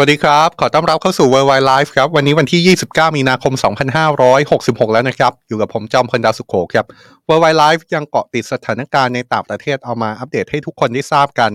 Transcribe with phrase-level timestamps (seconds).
[0.00, 3.52] สวัสดีครับ ขอต้อนรับเข้าสู่ Worldwide Life ครับ วันนี้วันที่ 29 มีนาคม
[4.24, 6.86] 2566 แล้วนะครับ อยู่กับผมจอมพลดาวสุขโขครับ
[7.28, 11.50] Worldwide Life ยังเกาะติดสถานการณ์ในต่างประเทศเอามาอัปเดตให้ทุกคนได้ทราบกัน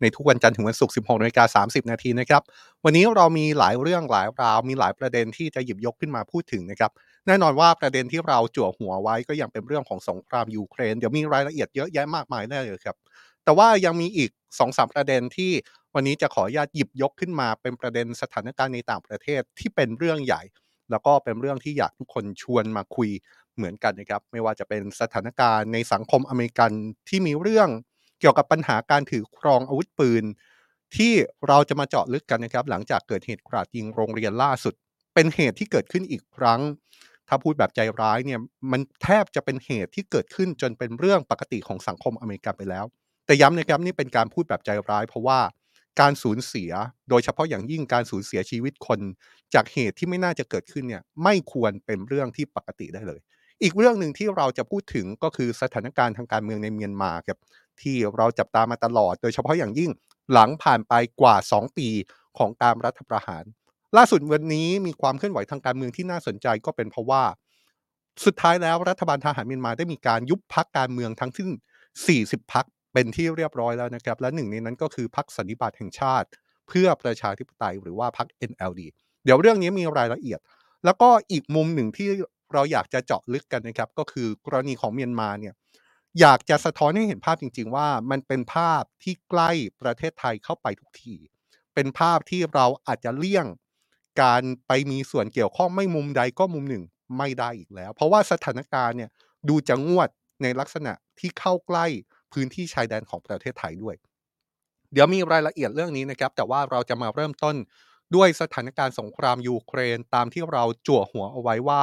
[0.00, 2.42] ในทุกวันจันทร์ถึงวันศุกร์ 16นาฬิกา30 นาทีนะครับ
[2.84, 6.90] วันนี้เรามีหลายเรื่องหลายราว มีหลายประเด็นที่จะหยิบยกขึ้นมาพูดถึงนะครับ
[7.26, 12.96] แน่นอนว่าประเด็นที่เราจั่วหัวไว้ก็ยังเป็นเรื่องของสงครามยูเครน เดี๋ยวมีรายละเอียดเยอะแยะมากมายแน่เลยครับ
[13.48, 15.52] แต่ว่ายังมีอีก2-3ประเด็นที่
[15.94, 20.42] วันนี้จะขออนุญาตหยิบยกขึ้นมาเป็นประเด็นสถานการณ์ในต่างประเทศที่เป็นเรื่องใหญ่
[20.90, 23.10] แล้วก็เป็นเรื่องที่อยากทุกคนชวนมาคุย
[23.56, 26.70] เหมือนกันนะครับ ไม่ว่าจะเป็นสถานการณ์ในสังคมอเมริกัน
[27.08, 27.68] ที่มีเรื่อง
[28.20, 30.24] เกี่ยวกับปัญหาการถือครองอาวุธปืน
[30.96, 31.12] ที่
[31.48, 34.74] เราจะมาเจาะลึกกันนะครับ หลังจากเกิดเหตุกราดยิงโรงเรียนล่าสุด
[35.14, 36.60] เป็นเหตุที่เกิดขึ้นอีกครั้ง
[37.28, 38.40] ถ้าพูดแบบใจร้ายเนี่ย
[38.72, 42.86] มันแทบจะเป็นเหตุที่เกิดขึ้นจนเป็นเรื่องปกติของสังคมอเมริกันไปแล้ว
[43.28, 45.40] แต่ย้ำนะครับนี่เป็นการพูดแบบใจร้าย เพราะว่า
[46.00, 46.70] การสูญเสีย
[47.10, 49.00] โดยเฉพาะอย่างยิ่งการสูญเสียชีวิตคน
[49.54, 53.20] จากเหตุที่ไม่น่าจะเกิดขึ้นเนี่ยไม่ควรเป็นเรื่องที่ปกติได้เลย
[53.62, 57.38] อีกเรื่องหนึ่งที่เราจะพูดถึงก็คือสถานการณ์ทางการเมืองในเมียนมาครับ
[57.80, 59.90] ที่เราจับตามาตลอด โดยเฉพาะอย่างยิ่ง
[60.32, 61.88] หลังผ่านไปกว่า 2 ปี
[62.38, 63.44] ของการรัฐประหาร
[63.96, 67.22] ล่าสุดวันนี้มีความเคลื่อนไหวทางการเมืองที่น่าสนใจก็เป็นเพราะว่า
[68.24, 71.48] สุดท้ายแล้วรัฐบาลทหารเมียนมาได้มีการยุบพักการเมืองทั้งสิ้น
[72.06, 72.66] 40 พัก
[72.98, 76.28] เป็นที่เรียบร้อยแล้วนะครับ และหนึ่งในนั้นก็คือพักสันนิบาตแห่งชาติ
[76.68, 78.80] เพื่อประชาธิปไตยหรือว่าพัก NLD
[79.24, 80.40] เดี๋ยวเรื่องนี้มีรายละเอียด
[80.84, 82.08] แล้วก็อีกมุมหนึ่งที่
[82.54, 85.54] เราอยากจะเจาะลึกกันนะครับ ก็คือกรณีของเมียนมาเนี่ย
[86.20, 89.50] อยากจะสะท้อนให้เห็นภาพจริง ๆ ว่ามันเป็นภาพที่ใกล้
[89.82, 91.14] ประเทศไทยเข้าไปทุกที
[91.74, 93.46] เป็นภาพที่เราอาจจะเลี่ยง
[94.22, 96.84] การไปมีส่วนเกี่ยวข้องไม่มุมใดก็มุมหนึ่ง
[97.18, 99.10] ไม่ได้อีกแล้ว เพราะว่าสถานการณ์เนี่ย
[99.48, 100.08] ดูจะงวด
[100.42, 101.86] ในลักษณะที่เข้าใกล้
[102.32, 103.94] พื้นที่ชายแดนของประเทศไทยด้วย
[104.92, 107.56] เดี๋ยวมีรายละเอียดเรื่องนี้นะครับ แต่ว่าเราจะมาเริ่มต้น
[108.14, 111.82] ด้วยสถานการณ์สงครามยูเครนตามที่เราจั่วหัวเอาไว้ว่า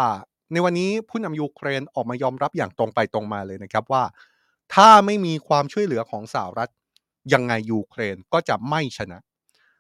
[0.52, 4.04] ในวันนี้ผู้นำยูเครนออกมายอมรับอย่างตรงไปตรงมาเลยนะครับว่า
[4.74, 6.72] ถ้าไม่มีความช่วยเหลือของสหรัฐ
[7.34, 9.20] ยังไงยูเครนก็จะไม่ชนะ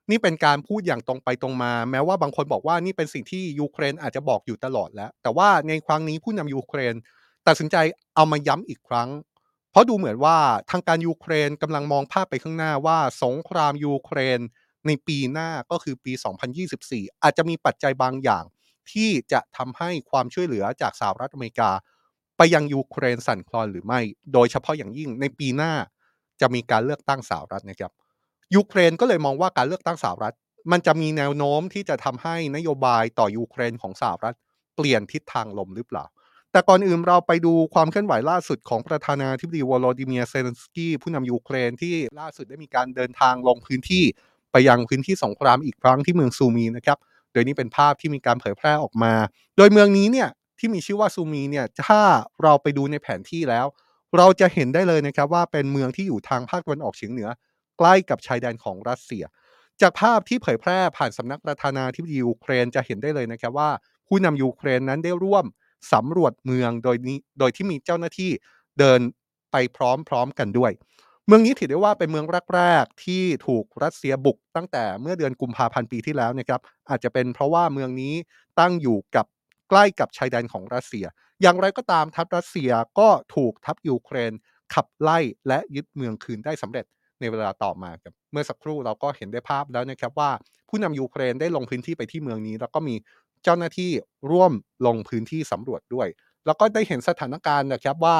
[0.09, 6.93] นี่เป็นการพูดอย่างตรงไปตรงมา แม้ว่าบางคนบอกว่านี่เป็นสิ่งที่ยูเครนอาจจะบอกอยู่ตลอดแล้ว แต่ว่าในครั้งนี้ผู้นำยูเครน
[7.47, 7.75] ตัดสินใจ
[8.15, 9.09] เอามาย้ำอีกครั้ง
[9.75, 10.38] เพราะดูเหมือนว่า
[10.72, 14.40] ทางการยูเครนกำลังมองภาพไปข้างหน้าว่าสงครามยูเครน
[14.88, 16.13] ในปีหน้าก็คือปี
[16.68, 18.44] 2024 อาจจะมีปัจจัยบางอย่าง
[18.91, 21.72] ที่จะทำให้ความช่วยเหลือจากสหรัฐอเมริกา
[22.38, 24.00] ไปยังยูเครนสั่นคลอนหรือไม่
[24.34, 25.74] โดยเฉพาะอย่างยิ่งในปีหน้า
[26.42, 27.92] จะมีการเลือกตั้งสหรัฐนะครับ
[28.56, 30.36] ยูเครนก็เลยมองว่าการเลือกตั้งสหรัฐ
[30.72, 34.36] มันจะมีแนวโน้มที่จะทำให้นโยบายต่อยูเครนของสหรัฐ
[34.75, 36.06] เปลี่ยนทิศทางลมหรือเปล่า
[36.55, 44.03] แต่ก่อนอื่นเราไปดูความเคลื่อนไหวล่าสุดของประธานาธิบดีวโลดิเมียเซเลนสกี้ผู้นำยูเครนที่ล่าสุดได้มีการเดินทางลงพื้นที่
[44.51, 46.97] ไปยังพื้นที่สงครามอีกครั้งที่เมืองซูมีนะครับ
[47.31, 49.13] โดยนี่เป็นภาพที่มีการเผยแพร่ออกมา
[49.57, 50.29] โดยเมืองนี้เนี่ย
[50.59, 52.01] ที่มีชื่อว่าซูมีเนี่ยถ้า
[52.44, 53.65] เราไปดูในแผนที่แล้ว
[54.17, 57.29] เราจะเห็นได้เลยนะครับว่าเป็นเมืองที่อยู่ทางภาคตะวันออกเฉียงเหนือ
[57.77, 59.23] ใกล้กับชายแดนของรัสเซีย
[59.81, 63.69] จากภาพที่เผยแพร่ผ่านสำนักประธานาธิบดียูเครนจะเห็นได้เลยนะครับว่า
[64.07, 65.45] ผู้นำยูเครนนั้นได้ร่วม
[65.93, 68.31] สำรวจเมืองโดยนี้โดยที่มีเจ้าหน้าที่
[68.79, 68.99] เดิน
[69.51, 69.79] ไปพ
[70.11, 70.71] ร้อมๆกันด้วย
[71.27, 78.13] เมืองนี้ถือได้ว่าเป็นเมืองแรกๆที่ถูกรัสเซียบุกตั้งแต่เมื่อเดือนกุมภาพันธ์ปีที่แล้วนะครับ อาจจะเป็นเพราะว่าเมืองนี้
[78.59, 79.25] ตั้งอยู่กับ
[79.69, 81.05] ใกล้กับชายแดนของรัสเซีย
[81.41, 84.31] อย่างไรก็ตามทัพรัสเซียก็ถูกทัพยูเครน
[84.73, 86.85] ขับไล่และยึดเมืองคืนได้สำเร็จ
[87.19, 90.31] ในเวลาต่อมาครับเมื่อสักครู่เราก็เห็นได้ภาพแล้วนะครับว่า
[90.69, 92.95] ผู้นำยูเครนได้ลงพื้นที่ไปที่เมืองนี้ แล้วก็มี
[93.45, 93.92] เจ้าหน้าที่
[94.31, 94.53] ร่วม
[94.86, 96.07] ลงพื้นที่สำรวจด้วย
[96.45, 98.18] แล้วก็ได้เห็นสถานการณ์นะครับว่า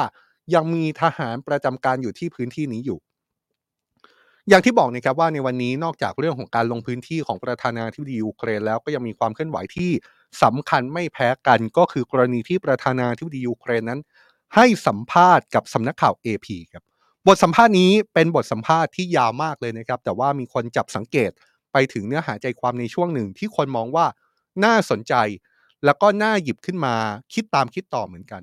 [0.54, 2.98] ยังมีทหารประจำการอยู่ที่พื้นที่นี้อยู่
[4.48, 9.90] อย่างที่บอกนะครับว่าในวันนี้นอกจากเรื่องของการลงพื้นที่ของประธานาธิบดียูเครนแล้วก็ยังมีความเคลื่อนไหวที่
[10.42, 14.00] สำคัญไม่แพ้กันก็คือกรณีที่ประธานาธิบดียูเครนนั้น
[14.54, 16.82] ให้สัมภาษณ์กับสำนักข่าว AP ครับ
[17.26, 21.30] บทสัมภาษณ์นี้เป็นบทสัมภาษณ์ที่ยาวมากเลยนะครับ แต่ว่ามีคนจับสังเกต
[21.72, 24.06] ไปถึงเนื้อหาใจความในช่วงหนึ่งที่คนมองว่า
[24.64, 25.14] น่าสนใจ
[25.84, 26.94] แล้วก็น่าหยิบขึ้นมา
[27.34, 28.42] คิดตามคิดต่อเหมือนกัน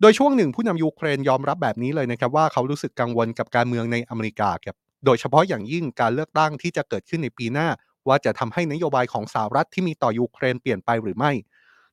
[0.00, 7.68] โดยช่วงหนึ่งผู้นำยูเครนยอมรับแบบนี้เลยนะครับว่าเขารู้สึกกังวลกับการเมืองในอเมริกาครับโดยเฉพาะอย่างยิ่งการเลือกตั้งที่จะเกิดขึ้นในปีหน้า
[8.08, 11.32] ว่าจะทำให้นโยบายของสหรัฐที่มีต่อยูเครนเปลี่ยนไปหรือไม่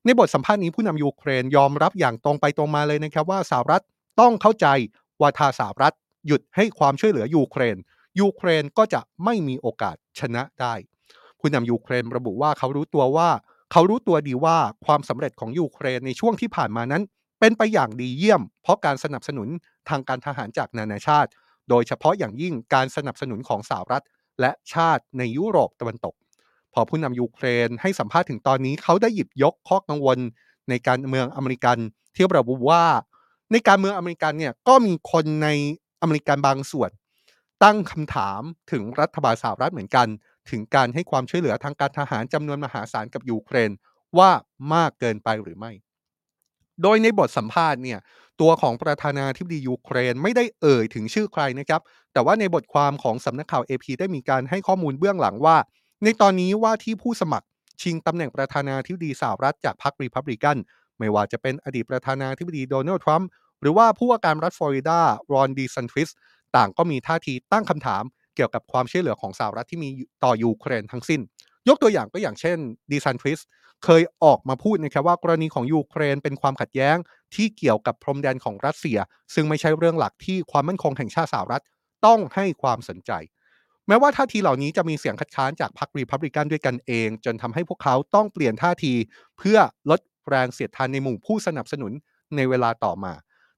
[0.06, 3.84] ในบทสัมภาษณ์นี้ผู้นำยูเครนยอมรับอย่างตรงไปตรงมาเลยนะครับว่าสหรัฐ
[4.20, 4.68] ต้องเข้าใจ
[5.22, 5.94] ว่าถ้าสหรัฐ
[6.28, 7.78] หยุดให้ความช่วยเหลือยูเครน
[8.20, 10.74] ยูเครนก็จะไม่มีโอกาสชนะได้
[11.40, 13.30] ผู้นำยูเครนระบุว่าเขารู้ตัวว่า
[13.72, 17.04] เขารู้ตัวดีว่าความสำเร็จของยูเครนในช่วงที่ผ่านมานั้น
[17.40, 19.48] เป็นไปอย่างดีเยี่ยม เพราะการสนับสนุน
[19.90, 21.30] ทางการทหารจากนานาชาติ
[21.70, 24.04] โดยเฉพาะอย่างยิ่งการสนับสนุนของสหรัฐ
[24.42, 26.16] และชาติในยุโรปตะวันตก
[26.74, 30.18] พอผู้นำยูเครนให้สัมภาษณ์ถึงตอนนี้เขาได้หยิบยกข้อกังวล
[30.70, 31.78] ในการเมืองอเมริกัน
[32.16, 32.84] ที่ระบุว่า
[33.52, 35.50] ในการเมืองอเมริกันเนี่ยก็มีคนใน
[36.02, 36.90] อเมริกันบางส่วน
[37.64, 38.42] ตั้งคำถาม
[38.72, 40.08] ถึงรัฐบาลสหรัฐเหมือนกัน
[40.52, 43.72] ถึงการให้ความช่วยเหลือทางการทหารจำนวนมหาศาลกับยูเครน
[44.18, 44.32] ว่า
[44.74, 45.72] มากเกินไปหรือไม่
[46.82, 48.00] โดยในบทสัมภาษณ์เนี่ย
[48.42, 51.82] ตัวของประธานาธิบดียูเครนไม่ได้เอ่ยถึงชื่อใครนะครับ
[52.14, 55.58] แต่ว่าในบทความของสำนักข่าว AP ได้มีการให้ข้อมูลเบื้องหลังว่า
[56.04, 57.48] ในตอนนี้ว่าที่ผู้สมัคร
[57.82, 60.58] ชิงตำแหน่งประธานาธิบดีสหรัฐจากพรรครีพับลิกัน
[61.00, 63.28] ไม่ว่าจะเป็นอดีตประธานาธิบดีโดนัลด์ทรัมป์
[63.62, 65.00] หรือว่าผู้ว่าการรัฐฟลอริดา
[65.34, 66.10] รอนดีซันทริส
[66.56, 68.04] ต่างก็มีท่าทีตั้งคำถาม
[68.40, 69.90] เกี่ยวกับความช่วยเหลือของสหรัฐที่มี
[70.24, 71.22] ต่อยูเครนทั้งสิ้น
[71.68, 72.58] ยกตัวอย่างก็อย่างเช่น
[72.92, 73.40] ดีซันทริส
[73.86, 76.98] เคยออกมาพูดนะครับว่ากรณีของยูเครนเป็นความขัดแย้ง
[77.36, 78.98] ที่เกี่ยวกับพรมแดนของรัสเซีย
[79.34, 81.64] ซึ่งไม่ใช่เรื่องหลักที่ความมั่นคงแห่งชาติสหรัฐ
[82.06, 83.12] ต้องให้ความสนใจ
[83.88, 88.94] แม้ว่าท่าทีเหล่านี้จะมีเสียงคัดค้านจากพรรครีพับลิกันด้วยกันเอง จนทำให้พวกเขาต้องเปลี่ยนท่าที
[89.38, 89.58] เพื่อ
[89.90, 90.00] ลด
[90.30, 91.92] แรงเสียดทานในหมู่ผู้สนับสนุน
[92.36, 93.14] ในเวลาต่อมา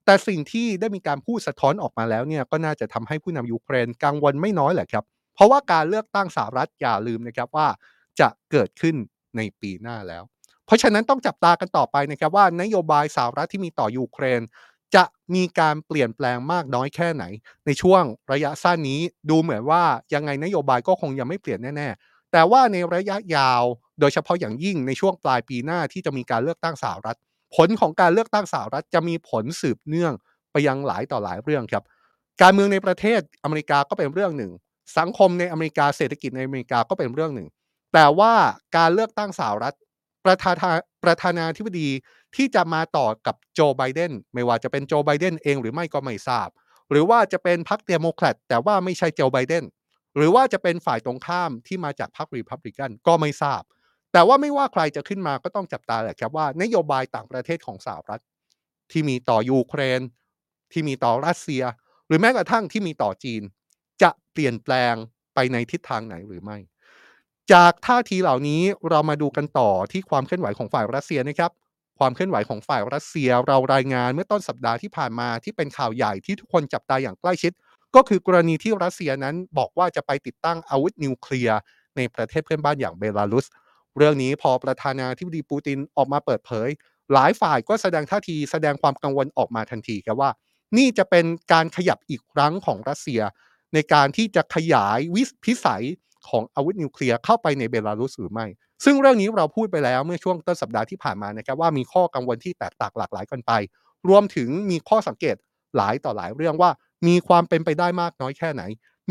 [0.06, 5.04] แต่สิ่งที่ได้มีการพูดสะท้อนออกมาแล้วเนี่ยก็น่าจะทำให้ผู้นำยูเครนกังวลไม่น้อยแหละครับ
[5.36, 7.68] เพราะว่าการเลือกตั้งสหรัฐอย่าลืมนะครับว่า
[8.20, 8.96] จะเกิดขึ้น
[9.38, 10.24] ในปีหน้าแล้ว
[10.66, 14.42] เพราะฉะนั้นต้องจับตากันต่อไปนะครับว่านโยบายสหรัฐที่มีต่อยูเครน
[14.96, 15.04] จะ
[15.36, 17.24] มีการเปลี่ยนแปลงมากน้อยแค่ไหน
[17.66, 19.84] ในช่วงระยะสั้นนี้ดูเหมือนว่า
[20.14, 23.64] ยังไงนโยบายก็คงยังไม่เปลี่ยนแน่ๆแต่ว่าในระยะยาว
[24.00, 27.18] โดยเฉพาะอย่างยิ่งในช่วงปลายปีหน้าที่จะมีการเลือกตั้งสหรัฐ
[27.56, 30.14] ผลของการเลือกตั้งสหรัฐจะมีผลสืบเนื่อง
[30.52, 31.84] ไปยังหลายต่อหลายเรื่องครับ
[32.42, 34.52] การเมืองในประเทศอเมริกาก็เป็นเรื่องหนึ่ง
[34.98, 37.48] สังคมในอเมริกาเศรษฐกิจในอเมริกาก็เป็นเรื่องหนึ่ง
[37.94, 38.34] แต่ว่า
[38.78, 39.76] การเลือกตั้งสหรัฐ
[40.26, 40.72] ประธานา
[41.04, 41.90] ประธานาธิบดี
[42.36, 46.50] ที่จะมาต่อกับโจไบเดนไม่ว่าจะเป็นโจไบเดนเองหรือไม่ก็ไม่ทราบ
[46.92, 49.64] หรือว่าจะเป็นพรรคเดโมแครตแต่ว่าไม่ใช่โจไบเดน
[50.18, 53.62] หรือว่าจะเป็นฝ่ายตรงข้ามที่มาจากพรรครีพับลิกันก็ไม่ทราบ
[54.14, 58.22] แต่ว่าไม่ว่าใครจะขึ้นมาก็ต้องจับตาแหละครับว่านโยบายต่างประเทศของสหรัฐ
[58.92, 60.02] ที่มีต่อยูเครน
[60.72, 61.64] ที่มีต่อรัสเซีย
[62.08, 63.42] หรือแม้กระทั่งที่มีต่อจีน
[64.04, 64.96] จะเปลี่ยนแปลง
[65.36, 66.58] ไปในทิศทางไหนหรือไม่
[67.54, 71.52] จากท่าทีเหล่านี้เรามาดูกันต่อที่ความเคลื่อนไหวของฝ่ายรัสเซียนะครับ
[72.00, 77.52] ความเคลื่อนไหวของฝ่ายรัสเซียเรารายงานเมื่อต้นสัปดาห์ที่ผ่านมาที่เป็นข่าวใหญ่ที่ทุกคนจับตาอย่างใกล้ชิด
[77.96, 81.60] ก็คือกรณีที่รัสเซียนั้นบอกว่าจะไปติดตั้งอาวุธนิวเคลียร์
[81.98, 83.46] ในประเทศเพื่อนบ้านอย่างเบลารุส
[83.98, 86.70] เรื่องนี้พอประธานาธิบดีปูตินออกมาเปิดเผย
[87.14, 90.32] หลายฝ่ายก็แสดงท่าทีแสดงความกังวลออกมาทันทีครับว่า
[90.78, 93.22] นี่จะเป็นการขยับอีกครั้งของรัสเซีย
[93.74, 95.86] ในการที่จะขยายวิพิสัย
[96.30, 98.46] ของอาวุธนิวเคลียร์เข้าไปในเบลารุสหรือไม่
[98.84, 103.52] ซึ่งเรื่องนี้เราพูดไปแล้วเมื่อช่วงต้นสัปดาห์ที่ผ่านมานะครับว่ามีข้อกังวลที่แตกต่างหลากหลายกันไป
[104.10, 105.36] รวมถึงมีข้อสังเกต
[105.78, 106.72] หลายต่อหลายเรื่องว่า
[107.08, 108.64] มีความเป็นไปได้มากน้อยแค่ไหน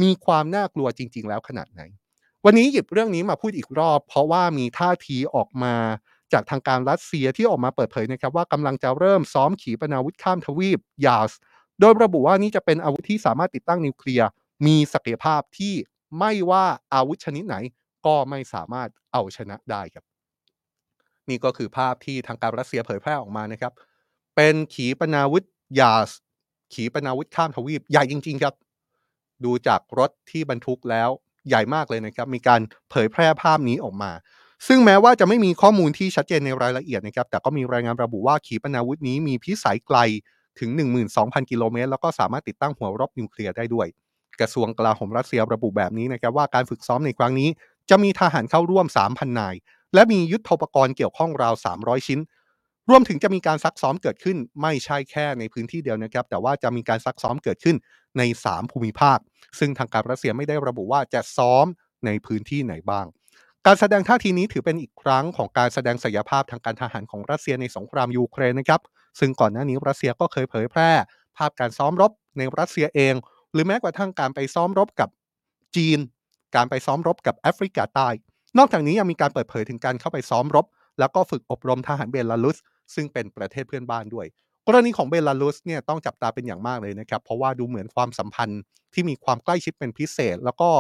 [0.03, 1.83] มีความน่ากลัวจริง ๆ แล้วขนาดไหน
[2.45, 5.75] วันนี้หยิบเรื่องนี้มาพูดอีกรอบ เพราะว่ามีท่าทีออกมา
[6.33, 11.33] จากทางการรัสเซียที่ออกมาเปิดเผยนะครับว่ากำลังจะเริ่มซ้อมขีปนาวุธข้ามทวีปยาส
[11.81, 14.29] โดยระบุว่านี่จะเป็นอาวุธที่สามารถติดตั้งนิวเคลียร์
[14.67, 15.75] มีศักยภาพที่
[16.19, 17.57] ไม่ว่าอาวุธชนิดไหน
[18.07, 20.05] ก็ไม่สามารถเอาชนะได้ครับ
[21.29, 23.73] นี่ก็คือภาพที่ทางการรัสเซียเผยแพร่ออกมานะครับ
[24.37, 25.45] เป็นขีปนาวุธ
[25.81, 26.11] ยาส
[26.75, 28.55] ขีปนาวุธข้ามทวีปใหญ่จริง ๆ ครับ
[29.45, 31.11] ดูจากรถที่บรรทุกแล้ว
[31.49, 34.13] ใหญ่มากเลยนะครับ มีการเผยแพร่ภาพนี้ออกมา
[34.67, 39.99] ซึ่งแม้ว่าจะไม่มีข้อมูลที่ชัดเจนในรายละเอียดนะครับ แต่ก็มีรายงานระบุว่าขีปนาวุธนี้มีพิสัยไกล
[40.61, 40.71] ถึง
[41.11, 43.87] 12,000 กิโลเมตร แล้วก็สามารถติดตั้งหัวรบนิวเคลียร์ได้ด้วย
[44.41, 47.49] กระทรวงกลาโหมรัสเซียระบุแบบนี้นะครับว่าการฝึกซ้อมในครั้งนี้
[47.91, 49.55] จะมีทหารเข้าร่วม 3,000 นาย
[49.95, 52.21] และมียุทโธปกรณ์เกี่ยวข้องราว 300 ชิ้น
[52.91, 57.77] รวมถึงจะมีการซักซ้อมเกิดขึ้น ไม่ใช่แค่ในพื้นที่เดียวนะครับ แต่ว่าจะมีการซักซ้อมเกิดขึ้น
[58.19, 59.19] ใน 3 ภูมิภาค
[59.59, 61.67] ซึ่งทางการรัสเซียไม่ได้ระบุว่าจะซ้อม
[62.07, 63.07] ในพื้นที่ไหนบ้าง
[63.67, 68.81] การแสดงท่าทีนี้ถือเป็นอีกครั้งของการแสดงศักยภาพทางการทหารของรัสเซียในสงครามยูเครนนะครับ
[69.21, 70.91] ซึ่งก่อนหน้านี้รัสเซียก็เคยเผยแพร่
[71.37, 73.15] ภาพการซ้อมรบในรัสเซียเอง
[73.53, 75.09] หรือแม้กระทั่งการไปซ้อมรบกับ
[75.77, 75.99] จีน
[76.57, 78.09] การไปซ้อมรบกับแอฟริกาใต้
[78.59, 80.67] นอกจากนี้ยังมีการเปิดเผยถึงการเข้าไปซ้อมรบ
[80.99, 82.59] แล้วก็ฝึกอบรมทหารเบลารุส
[82.95, 84.27] ซึ่งเป็นประเทศเพื่อนบ้านด้วย
[84.67, 88.61] กรณีของเบลารุสเนี่ยต้องจับตาเป็นอย่างมากเลยนะครับ เพราะว่าดูเหมือนความสัมพันธ์
[88.95, 90.71] ที่มีความใกล้ชิดเป็นพิเศษ แล้วก็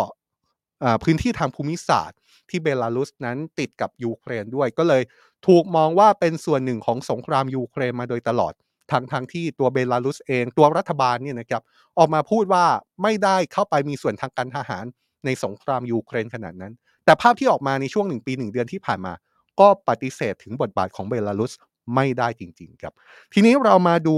[1.04, 2.18] พื้นที่ทางภูมิศาสตร์
[2.50, 5.02] ที่เบลารุสนั้นติดกับยูเครนด้วย ก็เลย
[5.46, 8.52] ถูกมองว่าเป็นส่วนหนึ่งของสงครามยูเครนมาโดยตลอด
[8.92, 11.62] ทั้งทางที่ตัวเบลารุสเองตัวรัฐบาลเนี่ยนะครับ
[11.98, 12.64] ออกมาพูดว่า
[13.02, 14.84] ไม่ได้เข้าไปมีส่วนทางการทหาร
[15.24, 16.72] ในสงครามยูเครนขนาดนั้น
[17.04, 19.12] แต่ภาพที่ออกมาในช่วงหนึ่งปีหนึ่งเดือนที่ผ่านมา
[19.60, 21.52] ก็ปฏิเสธถึงบทบาทของเบลารุส
[21.94, 22.92] ไม่ได้จริง ๆ ครับ
[23.32, 24.16] ทีนี้เรามาดู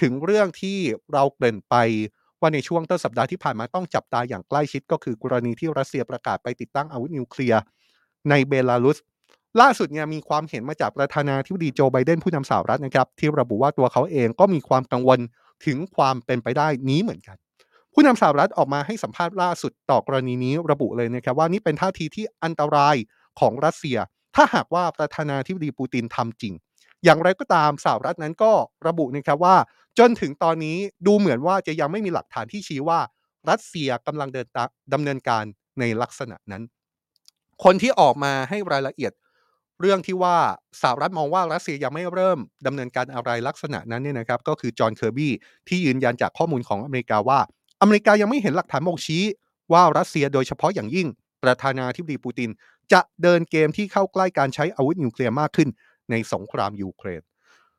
[0.00, 0.78] ถึงเรื่องที่
[1.12, 1.76] เราเกริ่นไป
[2.40, 7.60] ว่าในช่วงต้นสัปดาห์ที่ผ่านมาต้องจับตาอย่างใกล้ชิดก็คือกรณีที่รัสเซียประกาศไปติดตั้งอาวุธนิวเคลียร์
[8.30, 8.98] ในเบลารุส
[9.60, 15.18] ล่าสุดเนี่ยมีความเห็นมาจากประธานาธิบดีโจไบเดนผู้นำสหรัฐนะครับ ที่ระบุว่าตัวเขาเองก็มีความกังวล
[15.66, 17.36] ถึงความเป็นไปได้นี้เหมือนกัน
[17.92, 22.96] ผู้นำสหรัฐออกมาให้สัมภาษณ์ล่าสุดต่อกรณีนี้ระบุเลยนะครับว่านี่เป็นท่าทีที่อันตราย
[23.40, 23.98] ของรัสเซีย
[24.36, 26.54] ถ้าหากว่าประธานาธิบดีปูตินทำจริง
[27.04, 28.52] อย่างไรก็ตามสหรัฐนั้นก็
[28.86, 29.56] ระบุนะครับว่า
[29.98, 30.76] จนถึงตอนนี้
[31.06, 33.00] ดูเหมือนว่าจะยังไม่มีหลักฐานที่ชี้ว่า
[33.50, 34.46] รัสเซียกำลังเดิน
[34.92, 35.44] ดำเนินการ
[35.80, 36.62] ในลักษณะนั้น
[37.64, 39.12] คนที่ออกมาให้รายละเอียด
[39.80, 40.36] เรื่องที่ว่า
[40.82, 45.32] สหรัฐมองว่ารัสเซียยังไม่เริ่มดำเนินการอะไรลักษณะนั้นเนี่ยนะครับ ก็คือจอห์นเคอร์บี้
[45.68, 47.40] ที่ยืนยันจากข้อมูลของอเมริกาว่า
[47.80, 49.22] อเมริกายังไม่เห็นหลักฐานบ่งชี้
[49.72, 51.08] ว่ารัสเซียโดยเฉพาะอย่างยิ่ง
[51.44, 52.50] ประธานาธิบดีปูติน
[52.92, 55.68] จะเดินเกมที่เข้าใกล้การใช้อาวุธนิวเคลียร์มากขึ้น
[56.10, 57.22] ในสงครามยูเครน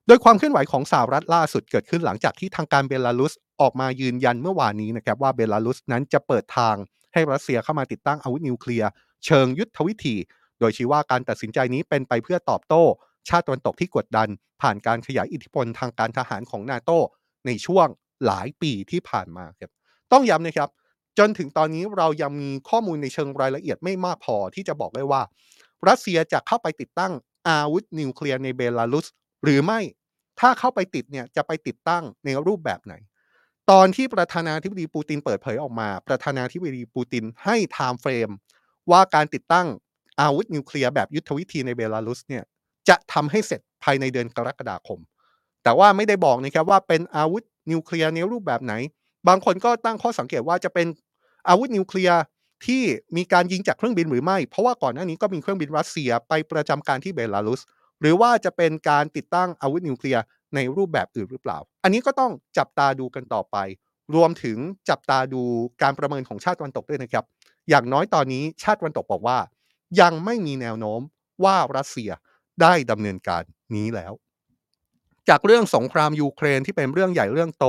[0.08, 6.76] โดยความเคลื่อนไหวของสหรัฐล่าสุดเกิดขึ้นหลังจากที่ทางการเบลารุสออกมายืนยันเมื่อวานนี้นะครับว่าเบลารุสนั้นจะเปิดทาง
[7.14, 8.90] ให้รัสเซียเข้ามาติดตั้งอาวุธนิวเคลียร์
[9.26, 10.16] เชิงยุทธวิธี
[10.60, 12.84] โดยชี้ว่าการตัดสินใจนี้เป็นไปเพื่อตอบโต้
[13.30, 14.28] ชาติตะวันตกที่กดดัน
[14.62, 16.92] ผ่านการขยายอิทธิพลทางการทหารของนาโต
[17.46, 17.88] ในช่วง
[18.26, 19.72] หลายปีที่ผ่านมาครับ
[20.12, 20.70] ต้องย้ำนะครับ
[21.20, 25.22] จนถึงตอนนี้เรายังมีข้อมูลในเชิงรายละเอียดไม่มากพอที่จะบอกได้ว่า
[25.88, 27.14] รัสเซียจะเข้าไปติดตั้ง
[27.50, 29.08] อาวุธนิวเคลียร์ในเบลารุส
[29.44, 29.80] หรือไม่
[30.40, 32.94] ถ้าเข้าไปติดเนี่ยจะไปติดตั้งในรูปแบบไหน
[33.72, 38.30] ตอนที่ประธานาธิบดีปูตินเปิดเผยออกมา ประธานาธิบดีปูตินให้ timeframe
[38.92, 39.68] ว่าการติดตั้ง
[40.22, 42.44] อาวุธนิวเคลียร์แบบยุทธวิธีในเบลารุสเนี่ย
[42.90, 45.00] จะทำให้เสร็จภายในเดือนกรกฎาคม
[45.64, 48.74] แต่ว่าไม่ได้บอกนะครับว่าเป็นอาวุธนิวเคลียร์ในรูปแบบไหน
[49.28, 50.88] บางคนก็ตั้งข้อสังเกตว่าจะเป็น
[51.50, 52.20] อาวุธนิวเคลียร์
[52.66, 52.84] ที่
[53.18, 57.62] มีการยิงจากเครื่องบินหรือไม่ เพราะว่าก่อนหน้านี้ก็มีเครื่องบินรัสเซียไปประจำการที่เบลารุส
[58.02, 60.24] หรือว่าจะเป็นการติดตั้งอาวุธนิวเคลียร์
[60.56, 63.58] ในรูปแบบอื่นหรือเปล่า อันนี้ก็ต้องจับตาดูกันต่อไป
[64.16, 64.58] รวมถึง
[64.90, 65.42] จับตาดู
[65.82, 67.26] การประเมินของชาติตะวันตกด้วยนะครับ
[67.70, 69.38] อย่างน้อยตอนนี้ชาติตะวันตกบอกว่า
[70.02, 71.02] ยังไม่มีแนวโน้ม
[71.44, 72.12] ว่ารัสเซีย
[72.62, 73.44] ได้ดำเนินการ
[73.76, 74.14] นี้แล้ว
[75.30, 77.66] จากเรื่องสงครามยูเครนที่เป็นเรื่องใหญ่เรื่องโต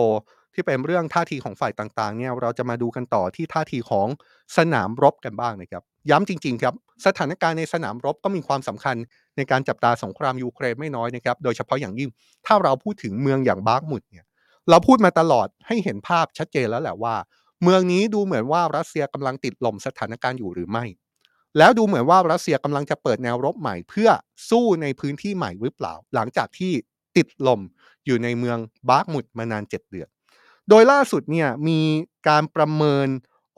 [0.55, 4.09] ที่เป็นเรื่องท่าทีของฝ่ายต่างๆเนี่ยเราจะมาดูกันต่อที่ท่าทีของ
[4.57, 6.75] สนามรบกันบ้างนะครับย้ำจริงๆครับ
[7.07, 8.97] สถานการณ์ในสนามรบก็มีความสำคัญ
[9.37, 12.11] ในการจับตาสงครามยูเครนไม่น้อยนะครับโดยเฉพาะอย่างยิ่ง
[12.47, 14.25] ถ้าเราพูดถึงเมืองอย่างบาร์กมุดเนี่ย
[14.71, 17.15] เราพูดมาตลอดให้เห็นภาพชัดเจนแล้วแหละว่า
[17.63, 20.85] เมืองนี้ดูเหมือนว่ารัสเซียกำลังติดลมสถานการณ์อยู่หรือไม่
[21.59, 24.11] แล้วดูเหมือนว่ารัสเซียกำลังจะเปิดแนวรบใหม่เพื่อ
[24.51, 26.73] สู้ในพื้นที่ใหม่หรือเปล่า หลังจากที่
[27.17, 27.61] ติดลม
[28.07, 30.09] อยู่ในเมืองบาร์กมุดมานานเจ็ดเดือน
[30.75, 31.81] โดยล่าสุดเนี่ยมี
[32.29, 33.09] การประเมิน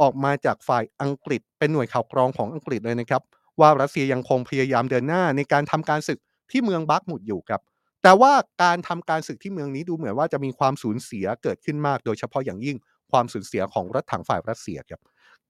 [0.01, 3.23] ออกมาจากฝ่ายอังกฤษ เป็นหน่วยข่าวกรองของอังกฤษเลยนะครับ
[3.61, 6.19] ว่ารัสเซียยังคงพยายามเดินหน้าในการทำการศึก
[6.51, 7.61] ที่เมืองบาร์กมุดอยู่ครับ
[8.03, 12.77] แต่ว่าการทำการศึกที่เมืองนี้ดูเหมือนว่าจะมีความสูญเสียเกิดขึ้นมาก โดยเฉพาะอย่างยิ่ง
[13.13, 15.01] ความสูญเสียของรถถังฝ่ายรัสเซียครับ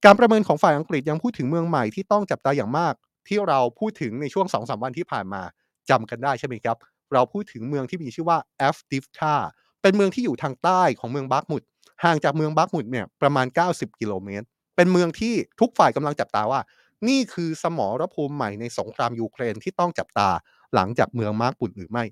[0.04, 2.94] การประเมินของฝ่ายอังกฤษยังพูดถึงเมืองใหม่ที่ต้องจับตาอย่างมาก
[3.28, 5.42] ที่เราพูดถึงในช่วง2อสวันที่ผ่านมา
[5.90, 6.76] จำกันได้ใช่ไหมครับ
[7.12, 9.35] เราพูดถึงเมืองที่มีชื่อว่าแอฟดิฟคา
[9.84, 11.62] เป็นเมืองที่อยู่ทางใต้ของเมืองบาร์กมุด
[12.04, 16.60] ห่างจากเมืองบาร์กมุดเนี่ยประมาณ 90 กิโลเมตร เป็นเมืองที่ทุกฝ่ายกำลังจับตาว่า
[17.08, 20.28] นี่คือสมรภูมิใหม่ในสงครามยูเครนที่ต้องจับตา
[20.74, 22.04] หลังจากเมืองมาร์กมุดหรือไม่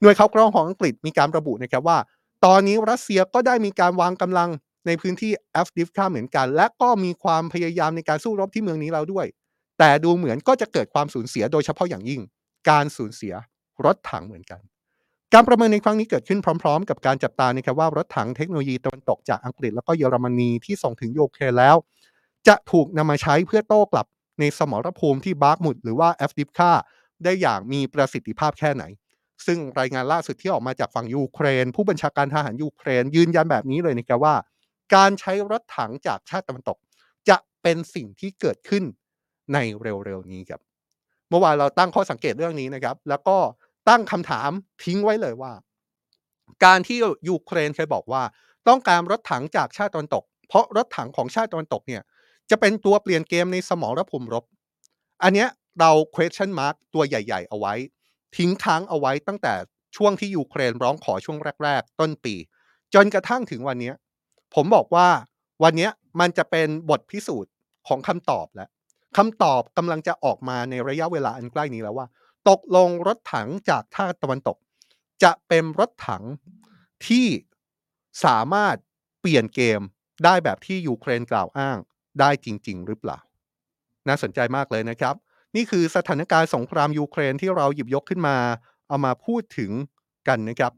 [0.00, 1.98] หน่วยข่าวกรองของอังกฤษมีการระบุนะครับว่า
[2.44, 4.50] ตอนนี้รัสเซียก็ได้มีการวางกำลัง
[4.86, 9.26] ในพื้นที่แอฟดิฟคาเหมือนกัน และก็มีความพยายามในการสู้รบที่เมืองนี้แล้วด้วย
[9.78, 12.20] แต่ดูเหมือนก็จะเกิดความสูญเสียโดยเฉพาะอย่างยิ่ง
[12.70, 13.34] การสูญเสีย
[13.84, 14.60] รถถังเหมือนกัน
[15.34, 21.76] การประเมินในครั้งนี้เกิดขึ้นพร้อม ๆ กับการจับตานะครับว่ารถถังเทคโนโลยีตะวันตกจากอังกฤษแล้วก็เยอรมนีที่ส่งถึงยูเครนแล้ว
[22.48, 24.06] จะถูกนำมาใช้เพื่อโต้กลับ
[24.40, 26.70] ในสมรภูมิที่บาร์กมุดหรือว่าแอฟดิฟคา
[27.24, 28.84] ได้อย่างมีประสิทธิภาพแค่ไหน
[29.46, 34.34] ซึ่งรายงานล่าสุดที่ออกมาจากฝั่งยูเครน ผู้บัญชาการทหารยูเครน ยืนยันแบบนี้เลยนะครับว่า
[34.94, 36.78] การใช้รถถังจากชาติตะวันตก
[37.28, 38.84] จะเป็นสิ่งที่เกิดขึ้น
[39.52, 40.60] ในเร็วๆนี้ครับ
[41.28, 43.36] เมื่อวานเราตั้งข้อสังเกตเรื่องนี้นะครับ แล้วก็
[43.88, 44.50] ตั้งคำถาม
[44.84, 45.52] ทิ้งไว้เลยว่า
[46.64, 46.98] การที่
[47.28, 48.22] ยูเครนเคยบอกว่า
[48.68, 52.02] ต้องการรถถังจากชาติตะวันตก เพราะรถถังของชาติตะวันตกเนี่ย
[52.50, 54.44] จะเป็นตัวเปลี่ยนเกมในสมรภูมิรบ
[55.22, 55.48] อันเนี้ย
[55.80, 57.74] เรา question mark ตัวใหญ่ ๆ เอาไว้
[58.36, 59.54] ทิ้งค้างเอาไว้ตั้งแต่
[59.96, 62.34] ช่วงที่ยูเครนร้องขอช่วงแรก ๆ ต้นปี
[62.94, 63.92] จนกระทั่งถึงวันนี้
[64.54, 65.08] ผมบอกว่า
[65.62, 65.88] วันนี้
[66.20, 67.52] มันจะเป็นบทพิสูจน์
[67.88, 68.68] ของคำตอบแล้ว
[69.16, 72.06] คำตอบกำลังจะออกมาในระยะเวลาอันใกล้นี้แล้วว่า
[72.48, 74.56] ตกลงรถถังจากท่าตะวันตก
[75.22, 76.24] จะเป็นรถถัง
[77.06, 77.26] ที่
[78.24, 78.76] สามารถ
[79.20, 79.80] เปลี่ยนเกม
[80.24, 81.78] ได้แบบที่ยูเครนกล่าวอ้าง
[82.20, 83.18] ได้จริง ๆ หรือเปล่า
[84.08, 85.14] น่าสนใจมากเลยนะครับ
[85.56, 88.36] นี่คือสถานการณ์สงครามยูเครนที่เราหยิบยกขึ้นมา
[88.88, 89.70] เอามาพูดถึง
[90.28, 90.72] กันนะครับ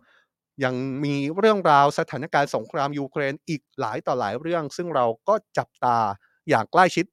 [0.64, 5.98] ยังมีเรื่องราวสถานการณ์สงครามยูเครนอีกหลายต่อหลายเรื่อง ซึ่งเราก็จับตา
[6.48, 7.06] อย่างใกล้ชิด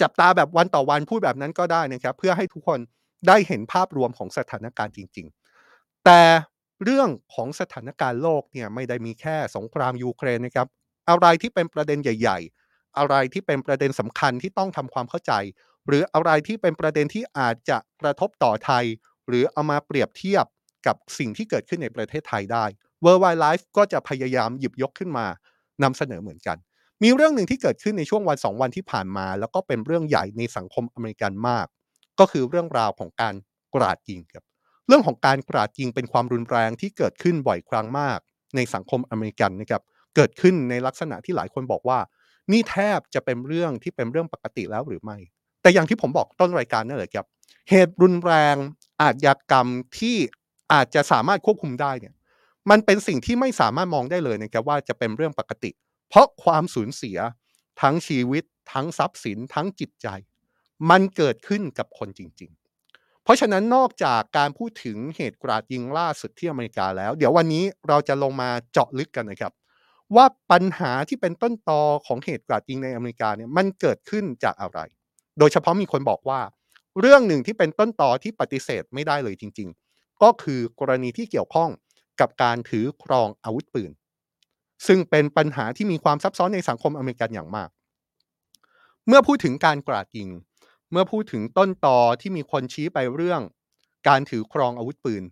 [0.00, 2.80] จับตาแบบวันต่อวันพูดแบบนั้นก็ได้นะครับ เพื่อให้ทุกคน
[3.28, 5.26] ได้เห็นภาพรวมของสถานการณ์จริง
[5.66, 6.22] ๆ แต่
[6.84, 10.68] เรื่องของสถานการณ์โลกเนี่ยไม่ได้มีแค่สงครามยูเครนนะครับ
[11.10, 15.32] อะไรที่เป็นประเด็นใหญ่ ๆ อะไรที่เป็นประเด็นสำคัญที่ต้องทำความเข้าใจ
[15.86, 18.84] หรืออะไรที่เป็นประเด็นที่อาจจะกระทบต่อไทย
[19.28, 20.44] หรือเอามาเปรียบเทียบ
[20.86, 22.64] กับสิ่งที่เกิดขึ้นในประเทศไทยได้
[23.04, 25.26] World Wide Life ก็จะพยายามหยิบยกขึ้นมา
[25.82, 26.56] นำเสนอเหมือนกัน
[27.02, 31.66] มีเรื่องหนึ่งที่เกิดขึ้นในช่วงวันสองวันที่ผ่านมา แล้วก็เป็นเรื่องใหญ่ในสังคมอเมริกันมาก
[32.20, 33.34] ก็คือเรื่องราวของการ
[33.74, 34.44] กราดยิงครับ
[34.88, 38.18] เรื่องของการกราดยิงเป็นความรุนแรงที่เกิดขึ้นบ่อยครั้งมาก
[38.56, 39.82] ในสังคมอเมริกันนะครับ
[40.16, 41.98] เกิดขึ้นในลักษณะที่หลายคนบอกว่า
[42.52, 45.18] นี่แทบจะเป็นเรื่องที่เป็นเรื่องปกติแล้วหรือไม่
[45.62, 47.26] แต่อย่างที่ผมบอกต้นรายการนั่นแหละครับ
[47.70, 48.56] เหตุรุนแรง
[49.00, 49.66] อาชญากรรม
[49.98, 50.16] ที่
[50.72, 52.14] อาจจะสามารถควบคุมได้เนี่ย
[52.70, 55.70] มันเป็นสิ่งที่ไม่สามารถมองได้เลยนะครับว่าจะเป็นเรื่องปกติ
[56.08, 57.18] เพราะความสูญเสีย
[57.80, 60.08] ทั้งชีวิต ทั้งทรัพย์สิน ทั้งจิตใจ
[60.90, 62.50] มันเกิดขึ้นกับคนจริง
[62.88, 69.52] ๆ เพราะฉะนั้นนอกจากการพูดถึงเหตุกราดยิงล่าสุดที่อเมริกาแล้ว เดี๋ยววันนี้เราจะลงมาเจาะลึกกันนะครับ
[70.16, 74.80] ว่าปัญหาที่เป็นต้นตอของเหตุกราดยิงในอเมริกาเนี่ยมันเกิดขึ้นจากอะไร
[75.38, 76.40] โดยเฉพาะมีคนบอกว่า
[77.00, 81.70] เรื่องหนึ่งที่เป็นต้นตอที่ปฏิเสธไม่ได้เลยจริง ๆ ก็คือกรณีที่เกี่ยวข้อง
[82.20, 83.92] กับการถือครองอาวุธปืน
[84.86, 87.68] ซึ่งเป็นปัญหาที่มีความซับซ้อนในสังคมอเมริกันอย่างมาก
[89.06, 90.28] เมื่อพูดถึงการกราดยิง
[90.90, 93.40] เมื่อพูดถึงต้นตอที่มีคนชี้ไปเรื่อง
[94.08, 95.24] การถือครองอาวุธปืน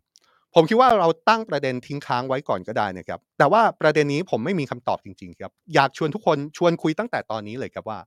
[0.54, 8.00] ผมคิดว่าเราตั้งประเด็นทิ้งค้างไว้ก่อนก็ได้นะครับ แต่ว่าประเด็นนี้ผมไม่มีคำตอบจริง ๆ ครับ อยากชวนทุกคนชวนคุยตั้งแต่ตอนนี้เลยครับว่า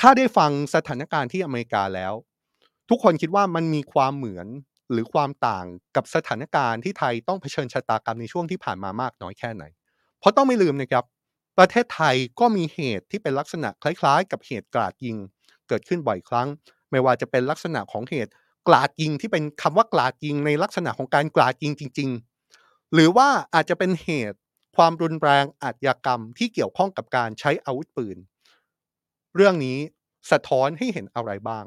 [0.00, 2.12] ถ้าได้ฟังสถานการณ์ที่อเมริกาแล้ว
[2.90, 4.46] ทุกคนคิดว่ามันมีความเหมือน
[4.92, 9.64] หรือความต่างกับสถานการณ์ที่ไทยต้องเผชิญชะตากรรมในช่วงที่ผ่านมามากน้อยแค่ไหน
[10.20, 11.04] เพราะต้องไม่ลืมนะครับ
[11.58, 15.16] ประเทศไทยก็มีเหตุที่เป็นลักษณะคล้าย ๆ กับเหตุกราดยิง
[15.68, 16.48] เกิดขึ้นบ่อยครั้ง
[16.90, 18.32] ไม่ว่าจะเป็นลักษณะของเหตุ
[18.68, 22.10] กราดยิงที่เป็นคำว่ากราดยิงในลักษณะของการกราดยิงจริง
[22.52, 24.38] ๆ หรือว่าอาจจะเป็นเหตุ
[24.76, 28.16] ความรุนแรงอาชญากรรมที่เกี่ยวข้องกับการใช้อาวุธปืน
[29.36, 29.78] เรื่องนี้
[30.30, 31.64] สะท้อนให้เห็นอะไรบ้าง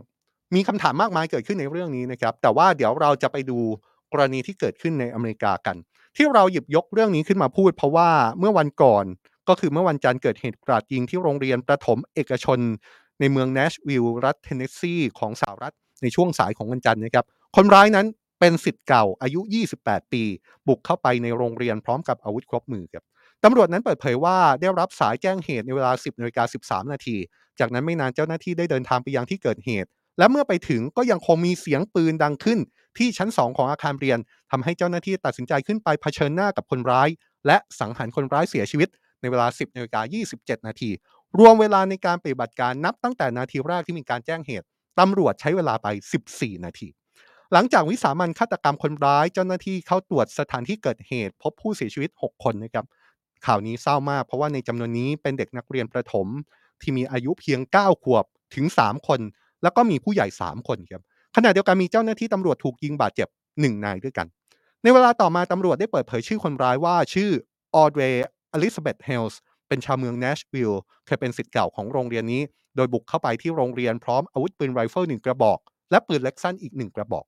[0.55, 3.59] มีคำถามมากมายเกิดขึ้นในเรื่องนี้นะครับ แต่ว่าเดี๋ยวเราจะไปดู
[4.11, 5.77] กรณีที่เกิดขึ้นในอเมริกากัน
[6.17, 9.05] ที่เราหยิบยกเรื่องนี้ขึ้นมาพูด เพราะว่าเมื่อวันก่อน
[9.47, 12.59] ก็คือเมื่อวันจันทร์เกิดเหตุกราดยิงที่โรงเรียนประถมเอกชน
[13.19, 17.25] ในเมืองเนชวิลล์รัฐเทนเนสซีของสหรัฐในช่วงสายของวันจันทร์นะครับ
[17.55, 18.07] คนร้ายนั้น
[18.39, 19.41] เป็นสิทธิ์เก่าอายุ
[19.77, 20.23] 28 ปี
[20.67, 23.03] บุกเข้าไปในโรงเรียนพร้อมกับอาวุธครบมือครับ
[23.43, 27.17] ตำรวจนั้นเปิดเผยว่าได้รับสายแจ้งเหตุในเวลา 10นาฬิกา13 นาที
[27.59, 32.59] จากนั้นไม่นานเจ้าหน้าที่ได้เดินทางไปยังที่เกิดเหตุ และเมื่อไปถึงก็ยังคงมีเสียงปืนดังขึ้น
[32.97, 34.19] ที่ชั้น 2 ของอาคารเรียน
[34.51, 37.09] ทำให้เจ้าหน้าที่ตัดสินใจขึ้นไปเผชิญหน้ากับคนร้าย
[37.47, 38.89] และสังหารคนร้ายเสียชีวิต
[39.21, 40.01] ในเวลา 10นาฬิกา
[40.33, 40.89] 27 นาที
[41.39, 44.65] รวมเวลาในการปฏิบัติการนับตั้งแต่นาทีแรกที่มีการแจ้งเหตุ
[44.99, 45.87] ตำรวจใช้เวลาไป
[46.27, 46.87] 14 นาที
[47.53, 52.85] หลังจากวิสามันฆาตกรรมคนร้าย เจ้าหน้าที่เข้าตรวจสถานที่เกิดเหตุ พบผู้เสียชีวิต 6 คนนะครับ
[53.45, 56.27] ข่าวนี้เศร้ามาก เพราะว่าในจำนวนนี้เป็นเด็กนักเรียนประถม
[56.81, 59.19] ที่มีอายุเพียง 9 ขวบถึง 3 คน
[59.63, 61.01] แล้วก็มีผู้ใหญ่ 3 คนครับ
[61.35, 64.27] ขณะเดียวกันมีเจ้าหน้าที่ตำรวจถูกยิงบาดเจ็บ 1 นายด้วยกัน
[64.83, 67.29] ในเวลาต่อมาตำรวจได้เปิดเผยชื่อคนร้ายว่าชื่อ
[67.75, 72.41] ออเดรย์ เอลิซาเบธเฮล เป็นชาวเมืองเนชวิลล์เคยเป็นศิษย์เก่าของโรงเรียนนี้
[72.75, 75.59] โดยบุกเข้าไปที่โรงเรียนพร้อมอาวุธปืนไรเฟิลหนึ่งกระบอก
[75.91, 77.25] และปืนเล็กสั้นอีกหนึ่งกระบอก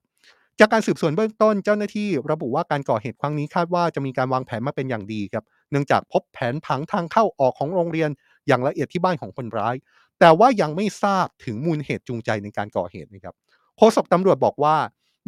[0.60, 8.10] จากการสืบสวนเบื้องต้นเจ้าหน้าที่ระบุว่าการก่อเหตุครั้งนี้คาดว่าจะมีการวางแผนมาเป็นอย่างดีครับ เนื่องจากพบแผนผังทางเข้าออกของโรงเรียน
[8.48, 9.76] อย่างละเอียดที่บ้านของคนร้าย
[10.20, 13.36] แต่ว่ายังไม่ทราบถึงมูลเหตุจูงใจในการก่อเหตุนะครับ
[13.78, 14.76] โฆษกตำรวจบอกว่า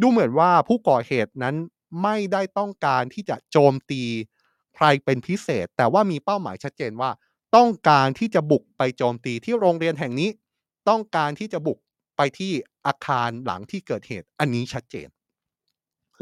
[0.00, 1.54] ดูเหมือนว่าผู้ก่อเหตุนั้น
[2.02, 4.02] ไม่ได้ต้องการที่จะโจมตี
[4.84, 7.10] รเป็นพิเศษ แต่ว่ามีเป้าหมายชัดเจนว่า
[7.56, 10.30] ต้องการที่จะบุกไปโจมตีที่โรงเรียนแห่งนี้
[10.88, 11.78] ต้องการที่จะบุก
[12.16, 12.52] ไปที่
[12.86, 15.08] อาคารหลังที่เกิดเหตุอันนี้ชัดเจน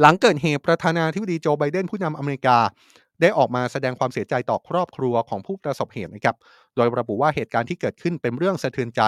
[0.00, 2.58] หลังเกิดเหตุประธานาธิบดีโจไบเดนผู้นำอเมริกา
[3.20, 6.36] ได้ออกมาแสดงความเสียใจต่อครอบครัวของผู้ประสบเหตุนะครับ
[6.76, 9.02] โดยระบุว่าเหตุการณ์ที่เกิดขึ้นเป็นเรื่องสะเทือนใจ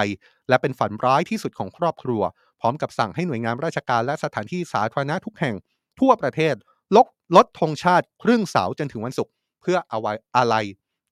[0.48, 2.22] และเป็นฝันร้ายที่สุดของครอบครัว
[2.60, 5.54] พร้อมกับสั่งให้หน่วยงานราชการและสถานที่สาธารณะทุกแห่ง
[6.00, 6.54] ทั่วประเทศ
[6.96, 10.54] ลดลดธงชาติครึ่งเสาจนถึงวันศุกร์ เพื่อเอาไว้อะไร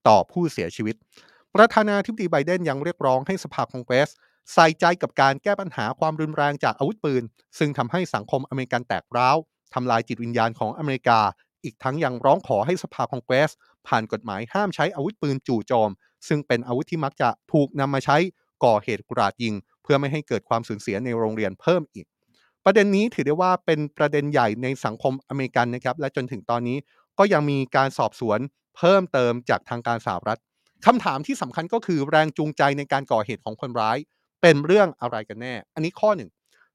[0.08, 0.96] ต่อผู้เสียชีวิต
[1.54, 4.10] ประธานาธิบดีไบเดนยังเรียกร้องให้สภาคองเกรส
[4.54, 7.22] ใส่ใจกับการแก้ปัญหาความรุนแรงจากอาวุธปืน
[7.58, 9.36] ซึ่งทำให้สังคมอเมริกันแตกร้าว
[9.74, 11.20] ทำลายจิตวิญญาณของอเมริกา
[11.64, 13.50] อีกทั้งยังร้องขอให้สภาคองเกรส
[13.86, 15.90] ผ่านกฎหมายห้ามใช้อาวุธปืนจู่โจม
[16.28, 18.16] ซึ่งเป็นอาวุธที่มักจะถูกนำมาใช้
[18.64, 22.06] ก่อเหตุกราดยิง เพื่อไม่ให้เกิดความสูญเสียในโรงเรียนเพิ่มอีก
[22.64, 26.76] ประเด็นนี้ถือได้ว่าเป็นประเด็นใหญ่ในสังคมอเมริกันนะครับและจนถึงตอนนี้
[27.18, 28.38] ก็ยังมีการสอบสวน
[28.76, 30.40] เพิ่มเติมจากทางการสหรัฐ
[30.86, 33.98] คำถามที่สำคัญก็คือแรงจูงใจในการก่อเหตุของคนร้าย
[34.42, 36.30] เป็นเรื่องอะไรกันแน่ อันนี้ข้อหนึ่ง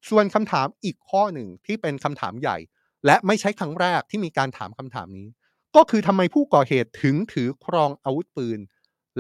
[0.10, 2.58] ส่วนคำถามอีกข้อหนึ่งที่เป็นคำถามใหญ่
[3.06, 5.28] และไม่ใช่ครั้งแรกที่มีการถามคำถามนี้
[5.76, 8.60] ก็คือทำไมผู้ก่อเหตุถึงถือครองอาวุธปืน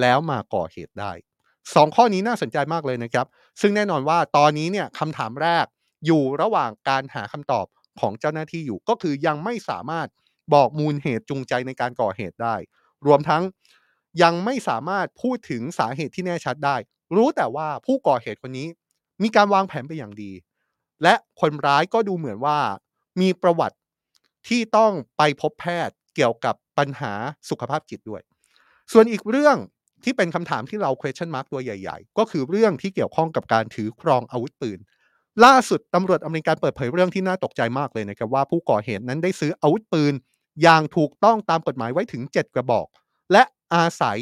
[0.02, 1.12] แล้วมาก่อเหตุได้
[1.76, 3.28] สองข้อนี้น่าสนใจมากเลยนะครับ
[3.62, 5.66] ซึ่งแน่นอนว่าตอนนี้เนี่ยคำถามแรก
[6.06, 7.66] อยู่ระหว่างการหาคำตอบ
[8.00, 10.08] ของเจ้าหน้าที่อยู่ ก็คือยังไม่สามารถ
[10.54, 12.56] บอกมูลเหตุจูงใจในการก่อเหตุได้
[13.06, 13.44] รวมทั้ง
[14.22, 16.76] ยังไม่สามารถพูดถึงสาเหตุที่แน่ชัดได้
[17.16, 18.68] รู้แต่ว่าผู้ก่อเหตุคนนี้
[19.24, 20.32] มีการวางแผนไปอย่างดี
[21.04, 22.58] และคนร้ายก็ดูเหมือนว่า
[23.22, 23.78] มีประวัติ
[24.48, 27.13] ที่ต้องไปพบแพทย์เกี่ยวกับปัญหา
[27.50, 28.22] สุขภาพจิตด้วย
[28.92, 29.58] ส่วนอีกเรื่อง
[30.04, 34.80] ที่เป็นคำถามที่เรา question mark ตัวใหญ่ๆ ก็คือเรื่องที่เกี่ยวข้องกับการถือครองอาวุธปืน
[35.46, 40.13] ล่าสุดตำรวจอเมริกันเปิดเผยเรื่องที่น่าตกใจมากเลยนะครับว่าผู้ก่อเหตุนั้นได้ซื้ออาวุธปืน
[40.62, 42.88] อย่างถูกต้องตามกฎหมายไว้ถึง 7 กระบอก
[43.32, 44.20] และอาศัย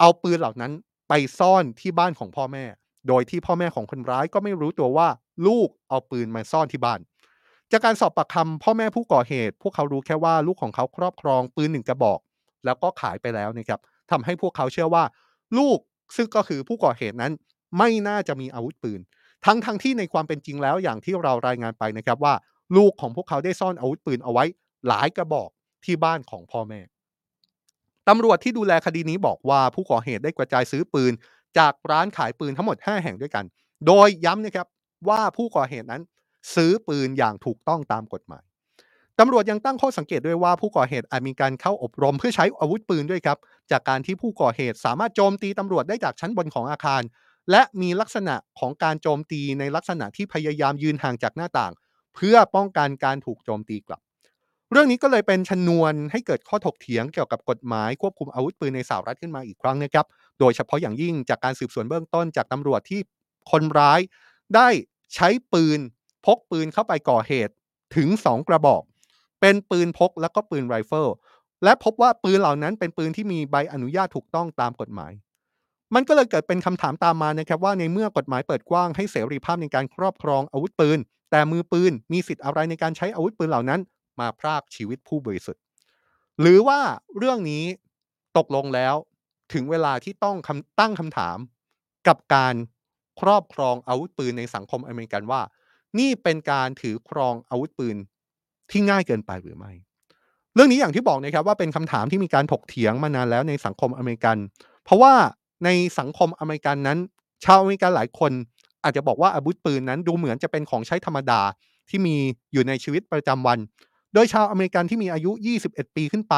[0.00, 0.72] เอาปืนเหล่านั้น
[1.08, 2.64] ไปซ่อนที่บ้านของพ่อแม่
[3.08, 5.08] โดยที่พ่อแม่ของคนร้ายก็ไม่รู้ตัวว่า
[5.46, 7.00] ลูกเอาปืนมาซ่อนที่บ้าน
[7.72, 12.20] จากการสอบปากคำพ่อแม่ผู้ก่อเหตุ พวกเขารู้แค่ว่าลูกของเขาครอบครองปืนหนึ่งกระบอก
[12.64, 15.04] แล้วก็ขายไปแล้วนะครับทำให้พวกเขาเชื่อว่า
[15.58, 15.78] ลูก
[16.16, 17.32] ซึ่งก็คือผู้ก่อเหตุนั้น
[17.78, 19.00] ไม่น่าจะมีอาวุธปืน
[19.46, 22.34] ทั้งทั้งที่ในความเป็นจริงแล้วอย่างที่เรารายงานไปนะครับว่า
[22.76, 24.44] ลูกของพวกเขาได้ซ่อนอาวุธปืนเอาไว้
[24.88, 25.50] หลายกระบอก
[25.86, 26.80] ที่บ้านของพ่อแม่
[28.08, 31.12] ตำรวจที่ดูแลคดีนี้บอกว่าผู้ก่อเหตุได้กระจายซื้อปืน
[31.58, 33.44] จากร้านขายปืนทั้งหมด 5 แห่งด้วยกัน
[33.86, 34.66] โดยย้ำนะครับ
[35.08, 36.02] ว่าผู้ก่อเหตุนั้น
[36.54, 38.44] ซื้อปืนอย่างถูกต้องตามกฎหมาย
[39.20, 43.38] ตำรวจยังตั้งข้อสังเกตด้วยว่าผู้ก่อเหตุอาจมีการเข้าอบรมเพื่อใช้อาวุธปืนด้วยครับ
[43.70, 47.02] จากการที่ผู้ก่อเหตุสามารถโจมตีตำรวจได้จากชั้นบนของอาคาร
[47.50, 51.72] และมีลักษณะของการโจมตีในลักษณะที่พยายามยืนห่างจากหน้าต่าง
[52.14, 54.00] เพื่อป้องกันการถูกโจมตีกลับ
[54.74, 60.06] เรื่องนี้ก็เลยเป็นชนวนให้เกิดข้อถกเถียงเกี่ยวกับกฎหมายควบคุมอาวุธปืนในสหรัฐขึ้นมาอีกครั้งนะครับ
[60.40, 63.00] โดยเฉพาะอย่างยิ่งจากการสืบสวนเบื้องต้นจากตำรวจที่
[63.50, 64.00] คนร้าย
[64.54, 64.68] ได้
[65.14, 65.78] ใช้ปืน
[66.26, 67.52] พกปืนเข้าไปก่อเหตุ
[67.96, 68.82] ถึง 2 กระบอก
[69.40, 71.08] เป็นปืนพกแล้วก็ปืนไรเฟิล
[71.64, 75.12] และพบว่าปืนเหล่านั้นเป็นปืนที่มีใบอนุญาตถูกต้องตามกฎหมาย
[75.94, 80.98] มันก็เลยเกิดเป็นคำถามตามมานะครับว่าในเมื่อกฎหมายเปิดกว้างให้เสรีภาพในการครอบครองอาวุธปืน
[81.30, 83.80] แต่มือปืนมีสิทธิ์อะไรในการใช้อาวุธปืนเหล่านั้น
[84.20, 85.62] มาพรากชีวิตผู้บริสุทธิ์
[86.40, 86.80] หรือว่า
[87.18, 87.64] เรื่องนี้
[88.38, 88.94] ตกลงแล้ว
[89.52, 91.38] ถึงเวลาที่ต้องคำตั้งคำถาม
[92.08, 92.54] กับการ
[93.20, 95.40] ครอบครองอาวุธปืนในสังคมอเมริกันว่า
[95.98, 97.96] นี่เป็นการถือครองอาวุธปืน
[98.70, 99.72] ที่ง่ายเกินไปหรือไม่
[100.54, 104.36] เรื่องนี้อย่างที่บอกนะครับว่าเป็นคำถามที่มีการถกเถียงมานานแล้วในสังคมอเมริกัน
[104.84, 105.14] เพราะว่า
[105.64, 106.98] ในสังคมอเมริกันนั้น
[107.44, 108.32] ชาวอเมริกันหลายคน
[108.84, 111.40] อาจจะบอกว่าอาวุธปืนนั้นดูเหมือนจะเป็นของใช้ธรรมดา
[111.88, 112.16] ที่มี
[112.52, 113.58] อยู่ในชีวิตประจำวัน
[114.14, 115.30] โดยชาวอเมริกันที่มีอายุ
[115.64, 116.34] 21 ปีขึ้นไป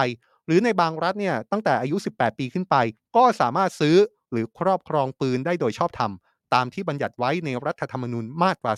[0.47, 2.77] หรือในบางรัฐเนี่ยตั้งแต่อายุ 18 ปีขึ้นไป
[3.17, 3.97] ก็สามารถซื้อ
[4.31, 6.13] หรือครอบครองปืนได้โดยชอบธรรม
[6.55, 8.73] ตามที่บัญญัติไว้ในรัฐธรรมนูญมาตรา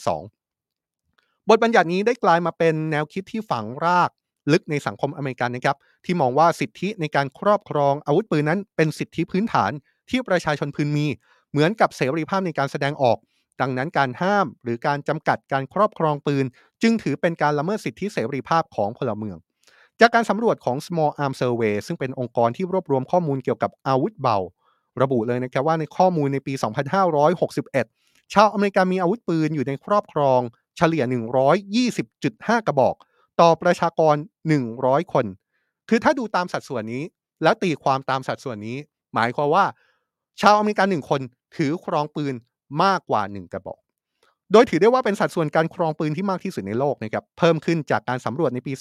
[0.72, 4.11] 2 บทบัญญัตินี้ได้กลายมาเป็นแนวคิดที่ฝังราก
[4.52, 9.70] ลึกในสังคมอเมริกันนะครับ ที่มองว่าสิทธิในการครอบครองอาวุธปืนนั้นเป็นสิทธิพื้นฐาน
[10.11, 11.06] ที่ประชาชนพึงมี
[11.50, 13.18] เหมือนกับเสรีภาพในการแสดงออก
[13.60, 16.44] ดังนั้นการห้ามหรือการจำกัดการครอบครองปืน
[16.82, 19.36] จึงถือเป็นการละเมิดสิทธิเสรีภาพของพลเมือง
[20.00, 24.38] จากการสำรวจของ Small Arm Survey ซึ่งเป็นองค์กรที่รวบรวมข้อมูลเกี่ยวกับอาวุธเบา
[25.02, 26.52] ระบุเลยนะครับว่าในข้อมูลในปี
[27.38, 30.40] 2561 ชาวอเมริกันมีอาวุธปืนอยู่ในครอบครอง
[30.76, 31.04] เฉลี่ย
[31.84, 32.94] 120.5 กระบอก
[33.40, 34.16] ต่อประชากร
[34.64, 35.26] 100 คน
[35.88, 37.02] คือถ้าดูตามสัดส่วนนี้
[37.42, 38.76] แล้วตีความตามสัดส่วนนี้
[39.14, 39.64] หมายความว่า
[40.40, 41.20] ชาวอเมริกันหนึ่งคน
[41.56, 42.34] ถือครองปืน
[42.83, 43.81] มากกว่า 1 กระบอก
[44.52, 48.72] โดยถือได้ว่าเป็นสัดส่วนการครองปืนที่มากที่สุดในโลกนะครับเพิ่มขึ้นจากการสำรวจในปี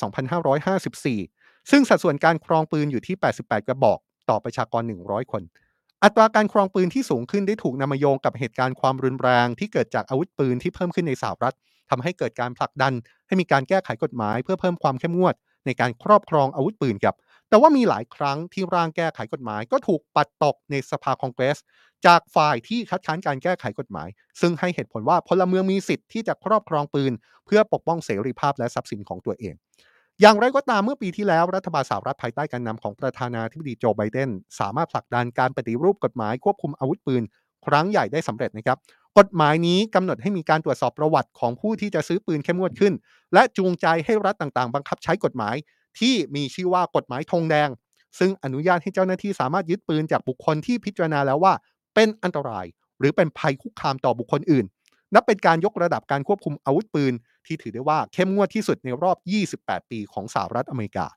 [1.01, 5.43] 2554 ซึ่งสัดส่วนการครองปืนอยู่ที่ 88 กระบอกต่อประชากร 100 คน
[6.03, 11.55] อัตราการครองปืนที่สูงขึ้นได้ถูกนำมาโยงกับเหตุการณ์ความรุนแรงที่เกิดจากอาวุธปืนที่เพิ่มขึ้นในสหรัฐ
[11.89, 12.93] ทำให้เกิดการผลักดัน
[13.27, 17.15] ให้มีการแก้ไขกฎหมาย เพื่อเพิ่มความเข้มงวดในการครอบครองอาวุธปืนครับ
[17.49, 21.57] แต่ว่ามีหลายครั้งที่ร่างแก้ไขกฎหมาย ก็ถูกปัดตกในสภาคองเกรส
[22.05, 24.09] จากฝ่ายที่คัดค้านการแก้ไขกฎหมาย
[24.41, 27.11] ซึ่งให้เหตุผลว่าพลเมืองมีสิทธิ์ที่จะครอบครองปืน
[27.45, 29.55] เพื่อปกป้องเสรีภาพและทรัพย์สินของตัวเอง
[30.21, 34.29] อย่างไรก็ตามเมื่อปีที่แล้วรัฐบาลสหรัฐภายใต้การนำของประธานาธิบดีโจไบเดน
[34.59, 37.23] สามารถผลักดันการปฏิรูปกฎหมายควบคุมอาวุธปืน
[37.65, 38.77] ครั้งใหญ่ได้สำเร็จนะครับ
[39.17, 42.93] กฎหมายนี้กำหนดให้มีการตรวจสอบประวัติของผู้ที่จะซื้อปืนเข้มงวดขึ้น
[43.33, 45.55] และจูงใจให้รัฐต่างๆ บังคับใช้กฎหมาย
[45.99, 47.69] ที่มีชื่อว่ากฎหมายธงแดง
[48.19, 51.53] ซึ่งอนุญาตให้เจ้าหน้าที่สามารถยึดปืนจากบุคคลที่พิจารณาแล้วว่า
[51.95, 52.65] เป็นอันตราย
[52.99, 54.65] หรือเป็นภัยคุกคามต่อบุคคลอื่น
[55.13, 57.13] นับเป็นการยกระดับการควบคุมอาวุธปืน
[57.45, 59.17] ที่ถือได้ว่าเข้มงวดที่สุดในรอบ
[59.55, 61.07] 28 ปีของสหรัฐอเมริกา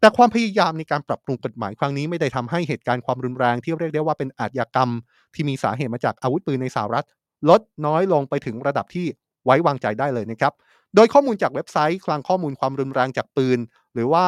[0.00, 4.90] แต่ความพยายามในการปรับปรุงกฎหมายครั้งนี้ไม่ได้ทำให้เหตุการณ์ความรุนแรงที่เรียกได้ว่าเป็นอาชญากรรม
[5.34, 7.06] ที่มีสาเหตุมาจากอาวุธปืนในสหรัฐ
[7.48, 9.06] ลดน้อยลงไปถึงระดับที่
[9.44, 10.52] ไว้วางใจได้เลยนะครับ
[10.94, 13.58] โดยข้อมูลจากเว็บไซต์ คลังข้อมูลความรุนแรงจากปืน
[13.96, 14.26] หรือว่า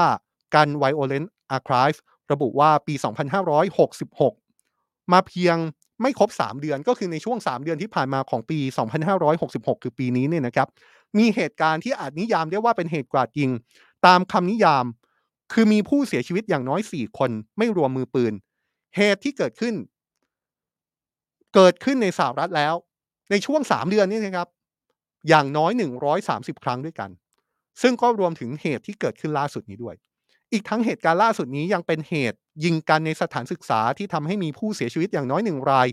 [0.54, 1.98] กัน Violent Archive
[2.32, 2.94] ระบุว่าปี
[3.78, 5.56] 2566 มาเพียง
[6.02, 8.58] ไม่ครบ 3 เดือนก็คือในช่วง 3 เดือนที่ผ่านมาของปี
[9.20, 10.68] 2566 คือปีนี้เนี่ยนะครับ
[11.18, 13.50] มีเหตุการณ์ที่อาจนิยามได้ว่าเป็นเหตุกราดยิง
[14.06, 14.84] ตามคำนิยาม
[15.52, 18.32] คือมีผู้เสียชีวิตอย่างน้อย 4 คนไม่รวมมือปืน
[18.96, 19.74] เหตุที่เกิดขึ้น
[21.54, 22.74] เกิดขึ้นในสหรัฐแล้ว
[23.30, 24.48] ในช่วง 3 เดือนนี้นะครับ
[25.28, 25.72] อย่างน้อย
[26.18, 27.10] 130 ครั้งด้วยกัน
[27.82, 29.94] ซึ่งก็รวมถึงเหตุที่เกิดขึ้นล่าสุดนี้ด้วย
[30.52, 35.88] อีกทั้งเหตุการณ์ล่าสุดนี้ยังเป็นเหตุยิงกันในสถานศึกษาที่ทำให้มีผู้เสียชีวิตอย่างน้อยหนึ่งราย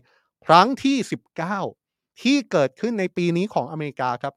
[0.46, 0.98] ครั้งที่
[1.60, 4.34] 19 ที่เกิดขึ้นในปีนี้ของอเมริกาครับ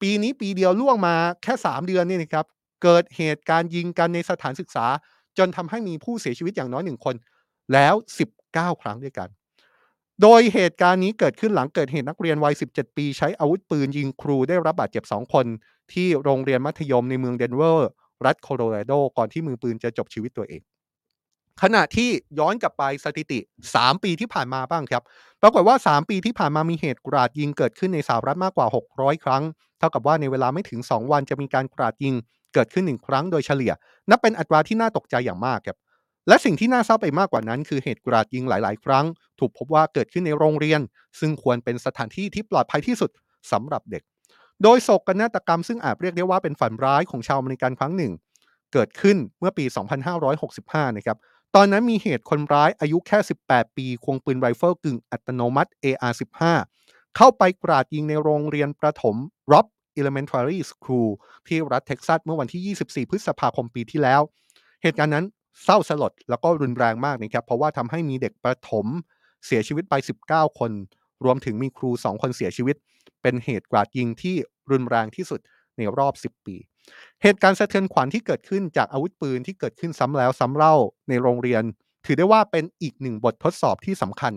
[0.00, 2.46] ปีนี้ปีเดียวล่วงมาแค่ 3 เดือนนี่นะครับ
[2.82, 4.86] เกิดเหตุการณ์ยิงกันในสถานศึกษา
[5.38, 7.14] จนทำให้มีผู้เสียชีวิตอย่างน้อยหนึ่งคน
[7.72, 7.94] แล้ว
[8.38, 9.28] 19 ครั้งด้วยกัน
[10.22, 15.46] โดยเหตุการณ์นี้เกิดขึ้นหลังเกิดเหตุนักเรียนวัย 17 ปี ใช้อาวุธปืนยิงครูได้รับบาดเจ็บ 2 คน
[15.92, 17.88] ที่โรงเรียนมัธยมในเมืองเดนเวอร์
[18.26, 20.62] รัฐโคโลราโด ก่อนที่มือปืนจะจบชีวิตตัวเอง
[21.62, 23.38] ขณะที่ย้อนกลับไปสถิติ
[23.74, 25.02] 3 ปีที่ผ่านมาบ้างครับ
[25.42, 29.42] ปรากฏว่า 3 ปีที่ผ่านมามีเหตุกราดยิงเกิดขึ้นในสหรัฐมากกว่า 600 ครั้ง
[29.78, 32.14] เท่ากับว่าในเวลาไม่ถึง 2 วันจะมีการกราดยิง
[32.54, 33.72] เกิดขึ้น1ครั้งโดยเฉลี่ย
[34.10, 35.76] นับเป็นอัตราที่น่าตกใจอย่างมากครับ
[36.28, 39.06] และสิ่งที่น่าเศร้าไปมากกว่านั้น คือเหตุกราดยิงหลาย ๆ ครั้ง
[39.40, 40.80] ถูกพบว่าเกิดขึ้นในโรงเรียน
[41.20, 43.10] ซึ่งควรเป็นสถานที่ที่ปลอดภัยที่สุด
[43.52, 44.02] สำหรับเด็ก
[44.62, 48.12] โดยโศกนาฏกรรมซึ่งอาจเรียกได้ว่าเป็นฝันร้ายของชาวอเมริกันครั้งหนึ่ง
[48.72, 49.64] เกิดขึ้นเมื่อปี
[50.30, 51.18] 2565 นะครับ
[51.56, 56.42] ตอนนั้นมีเหตุคนร้ายอายุแค่ 18 ปีควงปืนไรเฟิลกึ่งอัตโนมัติ AR-15
[57.16, 59.16] เข้าไปกราดยิงในโรงเรียนประถม
[59.52, 59.66] Rob
[59.98, 61.08] Elementary School
[61.48, 64.20] ที่รัฐเท็กซัสเมื่อวันที่ 24 พฤษภาคมปีที่แล้ว
[64.82, 65.26] เหตุการณ์นั้น
[65.64, 68.86] เศร้าสลดแล้วก็รุนแรงมากนะครับ เพราะว่าทำให้มีเด็กประถม
[69.46, 69.94] เสียชีวิตไป
[70.28, 70.72] 19 คน
[71.24, 72.76] รวมถึงมีครู 2 คนเสียชีวิต
[73.22, 74.34] เป็นเหตุกราดยิงที่
[74.70, 75.40] รุนแรงที่สุด
[75.76, 76.56] ในรอบ 10 ปี
[77.22, 80.74] เหตุการณ์สะเทือนขวัญที่เกิดขึ้นจากอาวุธปืนที่เกิดขึ้นซ้ำแล้วซ้ำเล่า
[81.08, 81.62] ในโรงเรียน
[82.04, 84.34] ถือได้ว่าเป็นอีกหนึ่งบททดสอบที่สำคัญ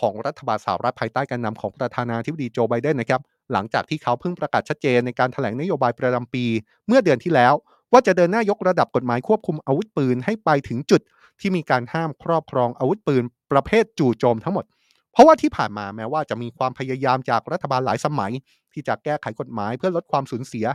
[0.00, 3.20] ของรัฐบาลสหรัฐภายใต้การนำของประธานาธิบดีโจไบเดนนะครับ
[3.52, 6.44] หลังจากที่เขาเพิ่งประกาศชัดเจนในการถแถลงนโยบายประจำปี
[6.86, 7.54] เมื่อเดือนที่แล้ว
[7.92, 11.00] ว่าจะเดินหน้ายกระดับกฎหมายควบคุมอาวุธปืนให้ไปถึงจุด
[11.40, 14.64] ที่มีการห้ามครอบครองอาวุธปืนประเภทจู่โจมทั้งหมด
[15.12, 18.32] เพราะว่าที่ผ่านมาแม้ว่าจะมีความพยายามจากรัฐบาลหลายสมัย
[18.72, 20.66] ที่จะแก้ไขกฎหมายเพื่อลดความสูญเสีย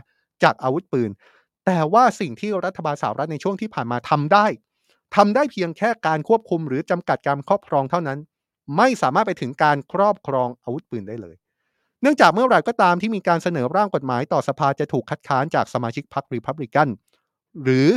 [0.42, 1.10] จากอาวุธปืน
[1.66, 4.46] แต่ว่าสิ่งที่รัฐบาลสหรัฐในช่วงที่ผ่านมาทำได้
[5.16, 8.18] ทำได้เพียงแค่การควบคุมหรือจำกัดการครอบครองเท่านั้น
[8.76, 11.36] ไม่สามารถไปถึงการครอบครองอาวุธปืนได้เลย
[12.02, 16.88] เนื่องจากเมื่อไหร่ก็ตามที่มีการเสนอร่างกฎหมายต่อสภาจะถูกคัดค้านจากสมาชิกพรรครีพับลิกัน
[17.62, 17.88] หรือ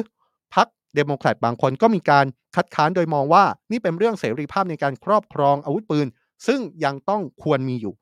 [0.55, 6.07] พรรคเดโมแครตบางคนก็มีการคัดค้านโดยมองว่านี่เป็นเรื่องเสรีภาพในการครอบครองอาวุธปืน
[6.47, 7.93] ซึ่งยังต้องควรมีอยู่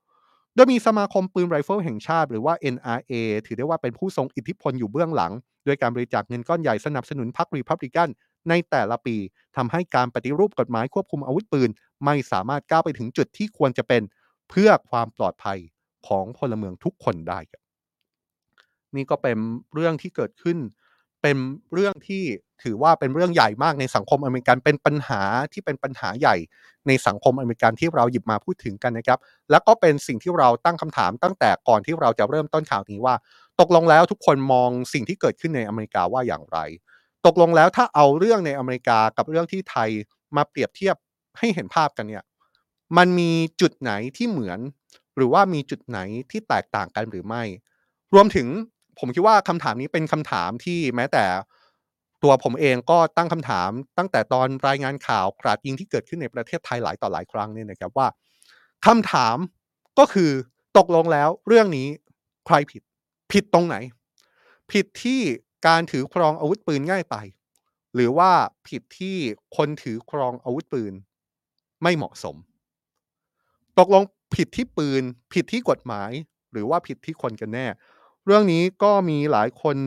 [0.56, 3.14] โดยมีสมาคมปืนไรเฟิลแห่งชาติ หรือว่า NRA
[3.46, 5.32] ถือได้ว่าเป็นผู้ทรงอิทธิพลอยู่เบื้องหลัง
[5.68, 8.10] ด้วยการบริจาคเงินก้อนใหญ่สนับสนุนพรรครีพับลิกัน
[8.50, 9.16] ในแต่ละปี
[9.58, 11.70] ทำให้การปฏิรูปกฎหมายควบคุมอาวุธปืน
[12.06, 14.02] ไม่สามารถก้าวไปถึงจุดที่ควรจะเป็น
[14.50, 15.60] เพื่อความปลอดภัย
[16.08, 17.62] ของพลเมืองทุกคนได้ครับ
[18.96, 19.38] นี่ก็เป็น
[19.74, 20.58] เรื่องที่เกิดขึ้น
[21.22, 21.38] เป็น
[21.74, 22.24] เรื่องที่
[22.64, 25.22] ถือว่าเป็นเรื่องใหญ่มากในสังคมอเมริกันเป็นปัญหา
[25.54, 26.36] ที่เป็นปัญหาใหญ่
[26.88, 29.20] ในสังคมอเมริกันที่เราหยิบมาพูดถึงกันนะครับ
[29.52, 33.16] แล้วก็เป็นสิ่งที่เราตั้งคำถามตั้งแต่ก่อนที่เราจะเริ่มต้นข่าวนี้ว่า
[33.60, 36.58] ตกลงแล้วทุกคนมองสิ่งที่เกิดขึ้นในอเมริกาว่าอย่างไร
[37.26, 39.90] ตกลงแล้วถ้าเอาเรื่องในอเมริกากับเรื่องที่ไทย
[40.36, 40.96] มาเปรียบเทียบ
[41.40, 42.24] ให้เห็นภาพกันเนี่ย
[42.98, 44.60] มันมีจุดไหนที่เหมือน
[45.16, 46.00] หรือว่ามีจุดไหน
[46.32, 47.44] ที่แตกต่างกันหรือไม่
[48.14, 48.48] รวมถึง
[49.00, 51.26] ผมคิดว่าคำถามนี้เป็นคำถามที่แม้แต่
[52.24, 58.08] ตัวผมเองก็ตั้งคำถามตั้งแต่ตอนรายงานข่าวกราดยิงที่เกิดขึ้นในประเทศไทยหลายต่อหลายครั้งเนี่ยนะครับว่า
[58.86, 59.38] คำถาม
[60.00, 60.32] ก็คือ
[60.78, 61.88] ตกลงแล้วเรื่องนี้
[62.46, 62.82] ใครผิด
[63.32, 63.76] ผิดตรงไหน
[64.72, 65.22] ผิดที่
[65.68, 67.16] การถือครองอาวุธปืนง่ายไป
[67.96, 68.32] หรือว่า
[68.68, 69.18] ผิดที่
[69.58, 70.94] คนถือครองอาวุธปืน
[71.84, 72.36] ไม่เหมาะสม
[73.80, 74.04] ตกลง
[74.36, 76.12] ผิดที่ปืน ผิดที่กฎหมาย
[76.52, 77.68] หรือว่าผิดที่คนกันแน่
[78.32, 79.78] เรื่องนี้ก็มีหลายคน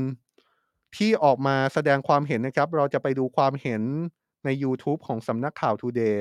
[0.97, 3.83] ที่ออกมาแสดงความเห็นนะครับ เราจะไปดูความเห็น
[4.45, 6.17] ใน YouTube ของสำนักข่าว Today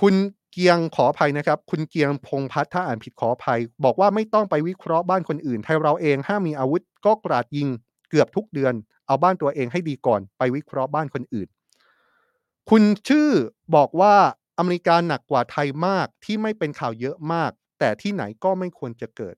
[0.00, 0.14] คุณ
[0.50, 7.68] เกียงขออภัยนะครับ คุณเกียงพงพัฒน์ถ้าอ่านผิดขออภัย บอกว่าไม่ต้องไปวิเคราะห์บ้านคนอื่น ไทยเราเองห้ามมีอาวุธก็กราดยิง
[8.10, 8.74] เกือบทุกเดือน
[9.06, 11.48] เอาบ้านตัวเองให้ดีก่อนไปวิเคราะห์บ้านคนอื่น
[12.70, 13.30] คุณชื่อ
[13.74, 14.14] บอกว่า
[14.58, 19.36] อเมริกาหนักกว่าไทยมากที่ไม่เป็นข่าวเยอะมาก แต่ที่ไหนก็ไม่ควรจะเกิด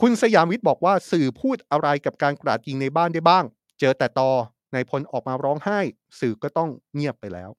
[0.00, 3.44] คุณสยามวิทย์บอกว่าสื่อพูดอะไรกับการกราดยิงในบ้านได้บ้าง
[3.80, 4.30] เจอแต่ตอ
[4.74, 5.78] นายพลออกมาร้องไห้
[6.20, 7.50] สื่อก็ต้องเงียบไปแล้ว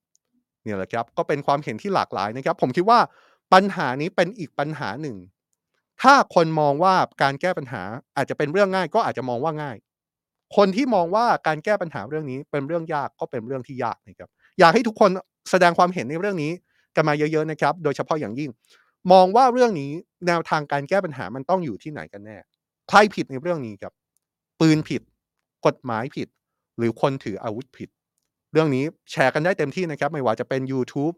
[0.63, 2.99] เนี่ยแหละครับก็เป็นความเห็นที่หลากหลายนะครับ ผมคิดว่า
[3.53, 5.17] ปัญหานี้เป็นอีกปัญหาหนึ่ง
[6.01, 7.83] ถ้าคนมองว่าการแก้ปัญหา
[8.17, 9.77] อาจจะเป็นเรื่องง่ายก็อาจจะมองว่าง่าย
[10.55, 15.09] คนที่มองว่าการแก้ปัญหาเรื่องนี้เป็นเรื่องยากก็เป็นเรื่องที่ยากนะครับ อยากให้ทุกคน
[15.51, 16.51] แสดงความเห็นในเรื่องนี้
[16.95, 18.49] กันมาเยอะๆนะครับ โดยเฉพาะอย่างยิ่ง
[19.11, 19.91] มองว่าเรื่องนี้
[20.27, 22.37] แนวทางการแก้ปัญหามันต้องอยู่ที่ไหนกันแน่
[22.89, 23.93] ใครผิดในเรื่องนี้ครับ
[24.59, 25.01] ปืนผิด
[25.65, 26.27] กฎหมายผิด
[26.77, 27.89] หรือคนถืออาวุธผิด
[28.51, 31.13] เรื่องนี้แชร์กันได้เต็มที่นะครับ ไม่ว่าจะเป็น YouTube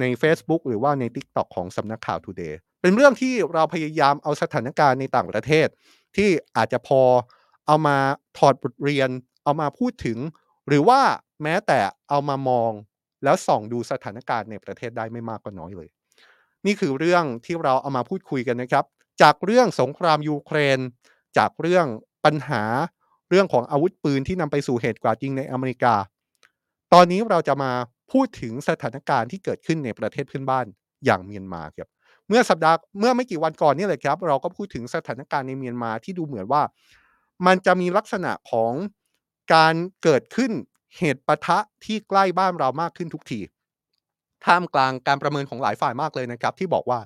[0.00, 5.66] ใน Facebook หรือว่าใน TikTok ของสำนักข่าว Today เป็นเรื่องที่เราพยายามเอาสถานการณ์ในต่างประเทศ
[6.16, 7.02] ที่อาจจะพอ
[7.66, 7.96] เอามา
[8.38, 9.08] ถอดบทเรียน
[9.44, 10.18] เอามาพูดถึง
[10.68, 11.00] หรือว่า
[11.42, 12.70] แม้แต่เอามามอง
[13.24, 15.88] แล้วส่องดูสถานการณ์ในประเทศได้ไม่มากก็น้อยเลย
[16.66, 18.84] นี่คือเรื่องที่เราเอามาพูดคุยกันนะครับ
[19.22, 20.78] จากเรื่องสงครามยูเครน
[21.38, 21.86] จากเรื่อง
[22.24, 22.62] ปัญหา
[23.30, 25.94] เรื่องของอาวุธปืนที่นำไปสู่เหตุกราดยิงในอเมริกา
[26.92, 27.72] ตอนนี้เราจะมา
[28.12, 30.66] พูดถึงสถานการณ์ที่เกิดขึ้นในประเทศเพื่อนบ้าน
[31.04, 31.88] อย่างเมียนมาครับ
[32.28, 36.62] เมื่อสัปดาห์เมื่อไม่กี่วันก่อนนี่เลยครับ เราก็พูดถึงสถานการณ์ในเมียนมาที่ดูเหมือนว่า
[37.46, 38.72] มันจะมีลักษณะของ
[39.54, 40.52] การเกิดขึ้น
[40.98, 43.40] เหตุปะทะที่ใกล้บ้านเรามากขึ้นทุกที
[44.46, 47.00] ท่ามกลางการประเมินของหลายฝ่ายมากเลยนะครับ ที่บอกว่า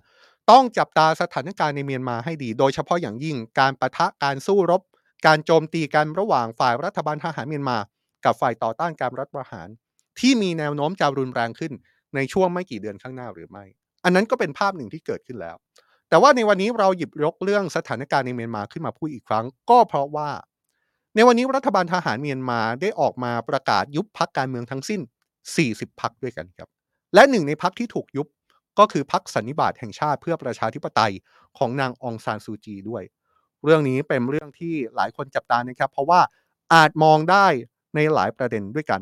[0.50, 4.82] ต้องจับตาสถานการณ์ในเมียนมาให้ดี โดยเฉพาะอย่างยิ่งการปะทะการสู้รบ
[5.26, 7.78] การโจมตีกันระหว่างฝ่ายรัฐบาลทหารเมียนมา
[8.24, 9.68] กับฝ่ายต่อต้านการรัฐประหาร
[10.20, 11.72] ที่มีแนวโน้มจะรุนแรงขึ้น
[12.14, 13.64] ในช่วงไม่กี่เดือนข้างหน้าหรือไม่
[14.04, 15.56] อันนั้นก็เป็นภาพหนึ่งที่เกิดขึ้นแล้ว
[16.08, 20.30] แต่ว่าในวันนี้เราหยิบยกเรื่องสถานการณ์ในเมียนมาขึ้นมาพูดอีกครั้ง ก็เพราะว่า
[21.14, 25.00] ในวันนี้รัฐบาลทหารเมียนมาได้ออกมาประกาศยุบพักการเมืองทั้งสิ้น
[25.56, 26.68] 40 พักด้วยกันครับ
[27.14, 28.26] และหนึ่งในพักที่ถูกยุบ
[28.78, 31.12] ก็คือพักสันนิบาตแห่งชาติเพื่อประชาธิปไตย
[31.58, 33.02] ของนางองซานซูจีด้วย
[33.64, 36.20] เรื่องนี้เป็นเรื่องที่หลายคนจับตานะครับ เพราะว่า
[36.74, 37.46] อาจมองได้
[37.94, 39.00] ในหลายประเด็นด้วยกัน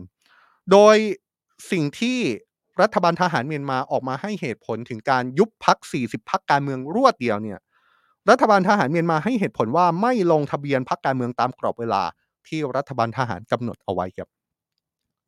[0.72, 0.96] โดย
[1.70, 2.18] สิ่งที่
[2.80, 7.58] รัฐบาลทหารเมียนมาออกมาให้เหตุผลถึงการยุบพัก 40 พักการเมืองรวดเดียวเนี่ย
[8.30, 12.02] รัฐบาลทหารเมียนมาให้เหตุผลว่าไม่ลงทะเบียนพักการเมืองตามกรอบเวลา
[12.48, 14.28] ที่รัฐบาลทหารกำหนดเอาไว้ครับ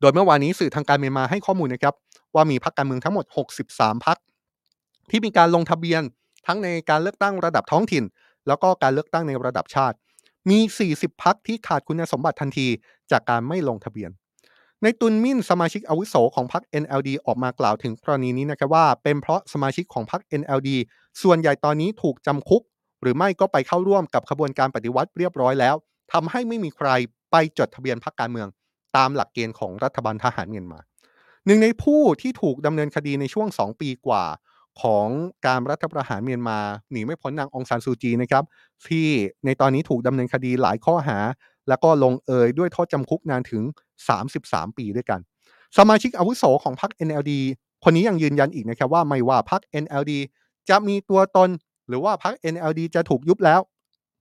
[0.04, 1.94] ดยเมื่อวานนี้สื่อทางการเมียนมาให้ข้อมูลนะครับ
[2.34, 3.24] ว่ามีพักการเมืองทั้งหมด
[3.66, 4.18] 63พัก
[5.10, 6.02] ที่มีการลงทะเบียน
[6.46, 8.04] ทั้งในการเลือกตั้งระดับท้องถิ่น
[8.46, 9.96] แล้วก็การเลือกตั้งในระดับชาติ
[10.50, 10.58] มี
[10.92, 12.68] 40พักที่ขาดคุณสมบัติทันที
[13.10, 14.10] จากการไม่ลงทะเบียน
[14.82, 20.70] ในตุนมินสมาชิกอาวุโสของพรรค NLD ออกมากล่าวถึงกรณีนี้นะครับว่า เป็นเพราะสมาชิกของพรรค NLD
[21.22, 22.62] ส่วนใหญ่ตอนนี้ถูกจำคุก
[23.02, 25.74] หรือไม่ก็ไปเข้าร่วมกับขบวนการปฏิวัติเรียบร้อยแล้ว
[26.12, 26.88] ทำให้ไม่มีใคร
[27.30, 28.48] ไปจดทะเบียนพรรคการเมือง
[28.96, 30.78] ตามหลักเกณฑ์ของรัฐบาลทหารเมียนมา
[31.46, 34.24] หนึ่งในผู้ที่ถูกดำเนินคดีในช่วง 2 ปีกว่า
[34.82, 35.06] ของ
[35.46, 36.58] การรัฐประหารเมียนมา
[36.90, 38.44] หนีไม่พ้นนางองซานซูจีนะครับ
[38.86, 39.08] ที่
[39.44, 41.18] ในตอนนี้ถูกดำเนินคดีหลายข้อหา
[41.68, 43.62] แล้วก็ลงเอยด้วยโทษจำคุกนานถึง
[44.20, 45.20] 33 ปีด้วยกัน
[45.78, 47.32] สมาชิกอาวุโสของพรรค NLD
[47.84, 50.12] คนนี้ยังยืนยันอีกนะครับว่าไม่ว่าพรรค NLD
[50.68, 51.48] จะมีตัวตน
[51.88, 53.60] หรือว่าพรรค NLD จะถูกยุบแล้ว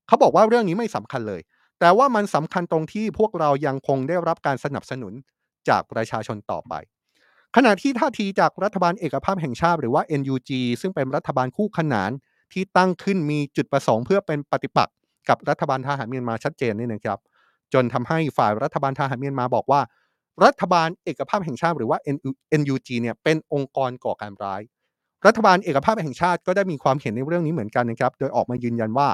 [0.07, 1.41] เขาบอกว่าเรื่องนี้ไม่สำคัญเลย
[1.83, 5.13] แต่ว่ามันสำคัญตรงที่พวกเรายังคงได้รับการสนับสนุน
[5.69, 6.73] จากประชาชนต่อไป
[7.55, 10.49] ขณะที่ท่าทีจากรัฐบาลเอกภาพแห่งชาติหรือว่า NUG
[10.81, 12.11] ซึ่งเป็นรัฐบาลคู่ขนาน
[12.53, 14.95] ที่ตั้งขึ้นมีจุดประสงค์เพื่อเป็นปฏิปักษ์
[15.29, 17.19] กับรัฐบาลทหารเมียนมาชัดเจนนี่นะครับ
[17.73, 19.81] จนทำให้ฝ่ายรัฐบาลทหารเมียนมาบอกว่า
[20.45, 21.97] รัฐบาลเอกภาพแห่งชาติหรือว่า
[22.59, 24.61] NUG เนี่ยเป็นองค์กรก่อการร้าย
[25.25, 29.07] รัฐบาลเอกภาพแห่งชาติก็ได้มีความเห็นในเรื่องนี้เหมือนกันนะครับ โดยออกมายืนยันว่า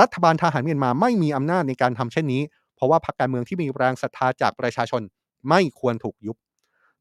[0.00, 2.42] รัฐบาลทหารเมียนมาไม่มีอำนาจในการทำเช่นนี้
[2.76, 5.02] เพราะว่าพรรคการเมืองที่มีแรงศรัทธาจากประชาชน
[5.48, 6.36] ไม่ควรถูกยุบ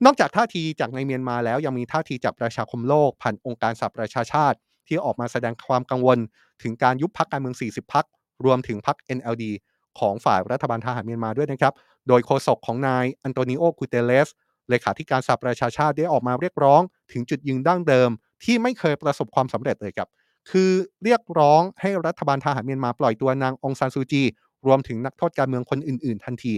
[0.06, 6.18] นอกจากท่าทีจากในเมียนมาแล้วยังมีท่าทีจากประชาคมโลกผ่านองค์การสหประชาชาติ ที่ออกมาแสดงความกังวล
[6.64, 8.06] ถึงการยุบพรรคการเมือง 40พรรค
[8.46, 9.44] รวมถึงพรรค NLD
[10.00, 11.74] ของฝ่ายรัฐบาลทหารเมียนมาด้วยนะครับ
[12.08, 14.30] โดยโฆษกของนายอันโตนิโอกูเตเลส
[14.70, 16.82] เลขาธิการสหประชาชาติได้ออกมาเรียกร้อง
[17.12, 18.10] ถึงจุดยืนดั้งเดิม
[18.44, 20.08] ที่ไม่เคยประสบความสำเร็จเลยครับ
[20.52, 20.72] คือ
[21.04, 24.24] เรียกร้องให้รัฐบาลทหารเมียนมาปล่อยตัวนางองซานซูจี
[24.68, 26.54] รวมถึงนักโทษการเมืองคนอื่น ๆ ทันที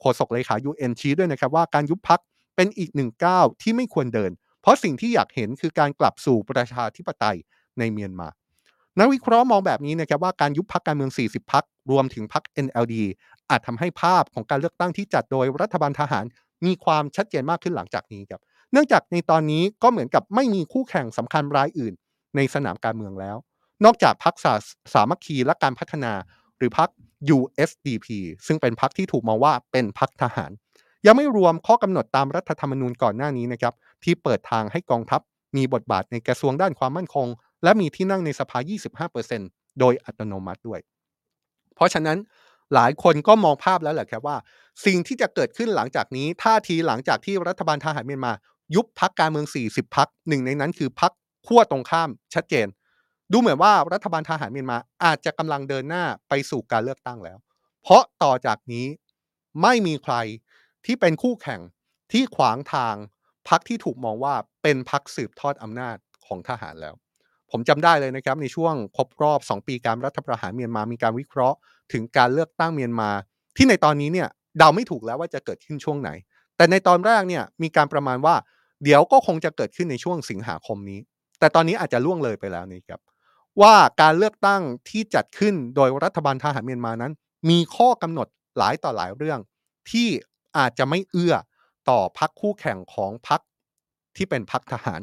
[0.00, 2.20] โฆษกเลขา UN ชี้ด้วยนะครับว่าการยุบพัก
[2.56, 4.30] เป็นอีกหนึ่งก้าวที่ไม่ควรเดิน
[4.60, 7.36] เพราะสิ่งที่อยากเห็นคือการกลับสู่ประชาธิปไตย
[7.78, 8.28] ในเมียนมา
[8.98, 12.94] นักวิเคราะห์มองแบบนี้นะครับว่าการยุบพักการเมือง 40 พักรวมถึงพัก NLD
[13.50, 16.24] อาจทำให้ภาพของการเลือกตั้งที่จัดโดยรัฐบาลทหาร
[16.64, 18.40] มีความชัดเจนมากขึ้นหลังจากนี้ครับ
[18.72, 21.94] เนื่องจากในตอนนี้ก็เหมือนกับไม่มีคู่แข่งสำคัญรายอื่น
[22.36, 23.36] ในสนามการเมืองแล้ว
[23.84, 24.54] นอกจากพักสา
[24.92, 26.12] สามัคคีและการพัฒนา
[26.58, 26.88] หรือพัก
[27.36, 28.06] USDP
[28.46, 30.50] ซึ่งเป็นพักที่ถูกมองว่าเป็นพักทหาร
[31.06, 33.74] ยังไม่รวมข้อกำหนดตามรัฐธรรมนูญก่อนหน้านี้นะครับ
[34.04, 35.20] ที่เปิดทางให้กองทัพ
[35.56, 37.26] มีบทบาทในกระทรวงด้านความมั่นคง
[37.62, 38.58] และมีที่นั่งในสภา
[39.18, 40.80] 25%โดยอัตโนมัติด้วย
[41.74, 42.18] เพราะฉะนั้น
[42.74, 44.36] หลายคนก็มองภาพแล้วแหละครับว่า
[44.86, 48.32] สิ่งที่จะเกิดขึ้นหลังจากนี้ท่าทีหลังจากที่รัฐบาลทหารเมียนมา
[48.74, 51.12] ยุบพักการเมือง 40 พักหนึ่งในนั้นคือพัก
[51.46, 52.66] ขั้วตรงข้ามชัดเจน
[53.32, 57.38] ดูเหมือนว่ารัฐบาลทหารเมียนมาอาจจะกำลังเดินหน้าไปสู่การเลือกตั้งแล้ว
[57.82, 58.86] เพราะต่อจากนี้
[59.62, 60.14] ไม่มีใคร
[60.84, 61.60] ที่เป็นคู่แข่ง
[62.12, 62.94] ที่ขวางทาง
[63.48, 66.94] พักที่ถูกมองว่าเป็นพักสืบทอดอำนาจของทหารแล้ว
[67.50, 71.58] ผมจำได้เลยนะครับ ในช่วงครบรอบ 2 ปีการรัฐประหารเมียนมามีการวิเคราะห์
[71.92, 73.10] ถึงการเลือกตั้งเมียนมา
[73.56, 74.28] ที่ในตอนนี้เนี่ย
[74.58, 76.10] เดาไม่ถูกแล้วว่าจะเกิดขึ้นช่วงไหน
[76.56, 78.34] แต่ในตอนแรกเนี่ยมีการประมาณว่า
[78.84, 81.00] เดี๋ยวก็คงจะเกิดขึ้นในช่วงสิงหาคมนี้
[81.42, 83.00] แต่ตอนนี้อาจจะล่วงเลยไปแล้วนี่ครับ
[83.60, 87.12] ว่าการเลือกตั้งที่จัดขึ้นโดยรัฐบาลทหารเมียนมานั้น
[87.50, 88.28] มีข้อกำหนด
[88.58, 89.40] หลายต่อหลายเรื่อง
[89.90, 90.08] ที่
[90.58, 91.34] อาจจะไม่เอื้อ
[91.90, 93.40] ต่อพักคู่แข่งของพัก
[94.16, 95.00] ที่เป็นพักทหาร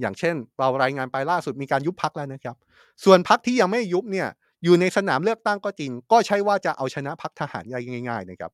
[0.00, 2.56] อย่างเช่น เรารายงานไปล่าสุดมีการยุบพักแล้วนะครับ
[3.04, 4.28] ส่วนพักที่ยังไม่ยุบเนี่ย
[4.64, 7.64] อยู่ในสนามเลือกตั้งก็จริง ก็ใช่ว่าจะเอาชนะพักทหาร
[8.08, 8.52] ง่ายๆนะครับ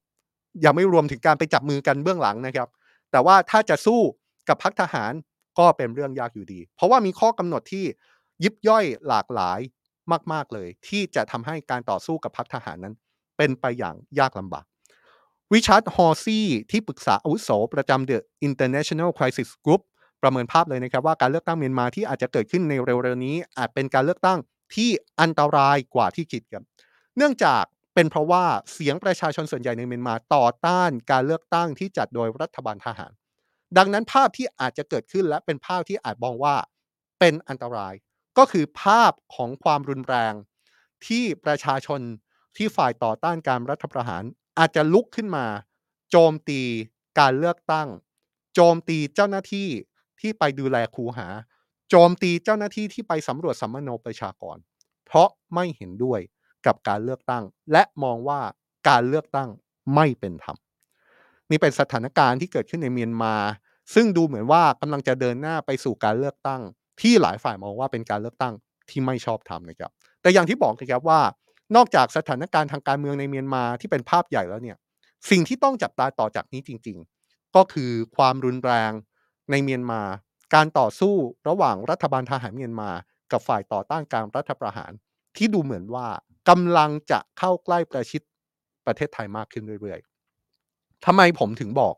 [0.65, 2.69] ยังไม่รวมถึงการไปจับมือกันเบื้องหลังนะครับ
[3.11, 4.01] แต่ว่าถ้าจะสู้
[4.49, 5.13] กับพักทหาร
[5.59, 7.85] ก็เป็นเรื่องยากอยู่ดี เพราะว่ามีข้อกำหนดที่
[8.45, 9.61] ยิบย่อยหลากหลาย
[10.33, 12.95] มาก ๆเลย ที่จะทำให้การต่อสู้กับพักทหารนั้น
[13.37, 14.65] เป็นไปอย่างยากลำบาก
[15.55, 19.83] ริชาร์ดฮอร์ซี่ที่ปรึกษาอาวุโสประจำ The International Crisis Group
[20.23, 24.39] ประเมินภาพเลยนะครับว่าการเลือกตั้งเมียนมาที่อาจจะเกิดขึ้นในเร็วๆนี้ อาจเป็นการเลือกตั้ง
[24.75, 24.91] ที่
[25.21, 26.65] อันตรายกว่าที่คิดครับ
[27.17, 27.63] เนื่องจาก
[27.95, 33.13] เป็นเพราะว่าเสียงประชาชนส่วนใหญ่ในเมียนมาต่อต้านการเลือกตั้งที่จัดโดยรัฐบาลทหาร
[33.77, 36.57] ดังนั้นภาพที่อาจจะเกิดขึ้นและเป็นภาพที่อาจมองว่า
[37.19, 37.95] เป็นอันตราย
[38.39, 40.35] ก็คือภาพของความรุนแรง
[41.07, 42.01] ที่ประชาชน
[42.57, 44.23] ที่ฝ่ายต่อต้านการรัฐประหาร
[44.59, 45.47] อาจจะลุกขึ้นมา
[46.11, 46.61] โจมตี
[47.21, 47.89] การเลือกตั้ง
[48.55, 49.69] โจมตีเจ้าหน้าที่
[50.21, 51.29] ที่ไปดูแลคูหา
[51.91, 54.57] โจมตีเจ้าหน้าที่ที่ไปสำรวจสัมมโนประชากร
[55.07, 56.21] เพราะไม่เห็นด้วย
[56.67, 58.41] กับการเลือกตั้ง และมองว่า
[58.89, 59.49] การเลือกตั้ง
[59.95, 60.57] ไม่เป็นธรรม
[61.51, 63.35] นี่เป็นสถานการณ์ที่เกิดขึ้นในเมียนมา
[63.95, 66.63] ซึ่งดูเหมือนว่ากำลังจะเดินหน้าไปสู่การเลือกตั้ง
[67.01, 68.55] ที่หลายฝ่ายมองว่าเป็นการเลือกตั้ง
[68.91, 69.91] ที่ไม่ชอบธรรมนะครับ
[70.23, 71.21] แต่อย่างที่บอกนะครับว่า
[71.77, 74.77] นอกจากสถานการณ์ทางการเมืองในเมียนมาที่เป็นภาพใหญ่แล้วเนี่ย
[75.31, 78.93] สิ่งที่ต้องจับตาต่อจากนี้จริง ๆ ก็คือความรุนแรง
[79.51, 80.01] ในเมียนมา
[80.55, 81.15] การต่อสู้
[81.49, 82.91] ระหว่างรัฐบาลทหารเมียนมา
[83.33, 84.93] กับฝ่ายต่อต้านการรัฐประหาร
[85.37, 86.07] ที่ดูเหมือนว่า
[86.49, 88.23] กำลังจะเข้าใกล้ประชิด
[88.87, 90.16] ประเทศไทยมากขึ้นเรื่อยๆ
[91.05, 91.95] ทำไมผมถึงบอก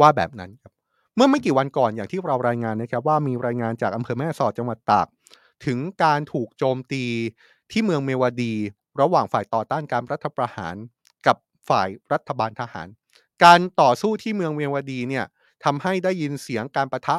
[0.00, 0.72] ว่าแบบนั้นครับ
[1.16, 5.06] เมื่อไม่กี่วันก่อนอย่างที่เรารายงานนะครับ ว่ามีรายงานจากอำเภอแม่สอดจังหวัดตาก
[5.66, 7.04] ถึงการถูกโจมตี
[7.70, 8.54] ที่เมืองเมวดี
[9.00, 10.74] ระหว่างฝ่ายต่อต้านการรัฐประหาร
[11.26, 11.36] กับ
[11.68, 12.86] ฝ่ายรัฐบาลทหาร
[13.44, 15.24] การต่อสู้ที่เมืองเมวดีเนี่ย
[15.64, 17.16] ทำให้ได้ยินเสียงการประทะ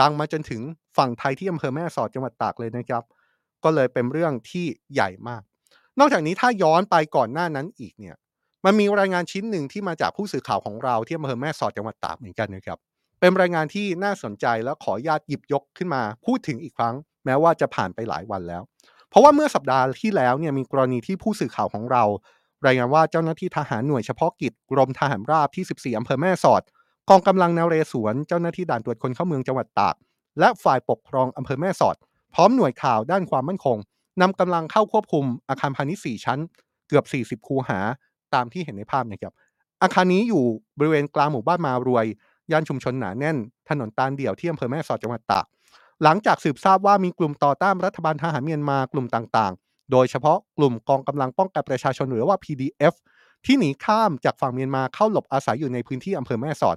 [0.00, 0.62] ดังมาจนถึง
[0.96, 3.04] ฝั่งไทยที่อำเภอแม่สอดจังหวัดตากเลยนะครับ
[3.64, 5.42] ก็เลยเป็นเรื่องที่ใหญ่มาก
[5.98, 8.16] นอกจากนี้ถ้าย้อนไปก่อนหน้านั้นอีกเนี่ย
[8.64, 12.78] มันมีรายงานชิ้นหนึ่งที่มาจากผู้สื่อข่าวของเราที่อำเภอแม่สอดจังหวัดตากเหมือนกันนะครับ
[13.20, 16.94] เป็นรายงานที่น่าสนใจแล้วขอญาตหยิบยกขึ้นมาพูดถึงอีกครั้ง
[17.24, 18.62] แม้ว่าจะผ่านไปหลายวันแล้ว
[19.10, 22.04] เพราะว่าเมื่อสัปดาห์ที่แล้วเนี่ยมีกรณีที่ผู้สื่อข่าวของเรา
[22.66, 26.62] รายงานว่าเจ้าหน้าที่ทหารหน่วยเฉพาะกิจกรมทหารราบที่ 14อำเภอแม่สอด
[27.10, 29.94] กองกำลังนเรศวรเจ้าหน้าที่ด่านตรวจคนเข้าเมืองจังหวัดตาก
[30.40, 31.96] และฝ่ายปกครองอำเภอแม่สอด
[32.34, 33.78] พร้อมหน่วยข่าวด้านความมั่นคง
[34.20, 36.38] นำกำลังเข้าควบคุมอาคารพาณิชย์4ชั้น
[36.88, 37.04] เกือบ
[37.42, 37.78] 40 คูหา
[38.34, 39.34] ตามที่เห็นในภาพนะครับ
[39.82, 40.44] อาคารนี้อยู่
[40.78, 42.06] บริเวณกลางหมู่บ้านมารวย
[42.50, 43.36] ย่านชุมชนหนาแน่น
[43.68, 45.46] ถนนตาลเดี่ยวที่อำเภอแม่สอดจังหวัดตาก
[46.02, 52.94] หลังจากสืบทราบว่ามีกลุ่มต่อต้านรัฐบาลทหารเมียนมากลุ่มต่างๆ โดยเฉพาะกลุ่มกองกำลังป้องกันประชาชนหรือว่า PDF
[53.44, 56.76] ที่หนีข้ามจากฝั่งเมียนมาเข้าหลบอาศัยอยู่ในพื้นที่อำเภอแม่สอด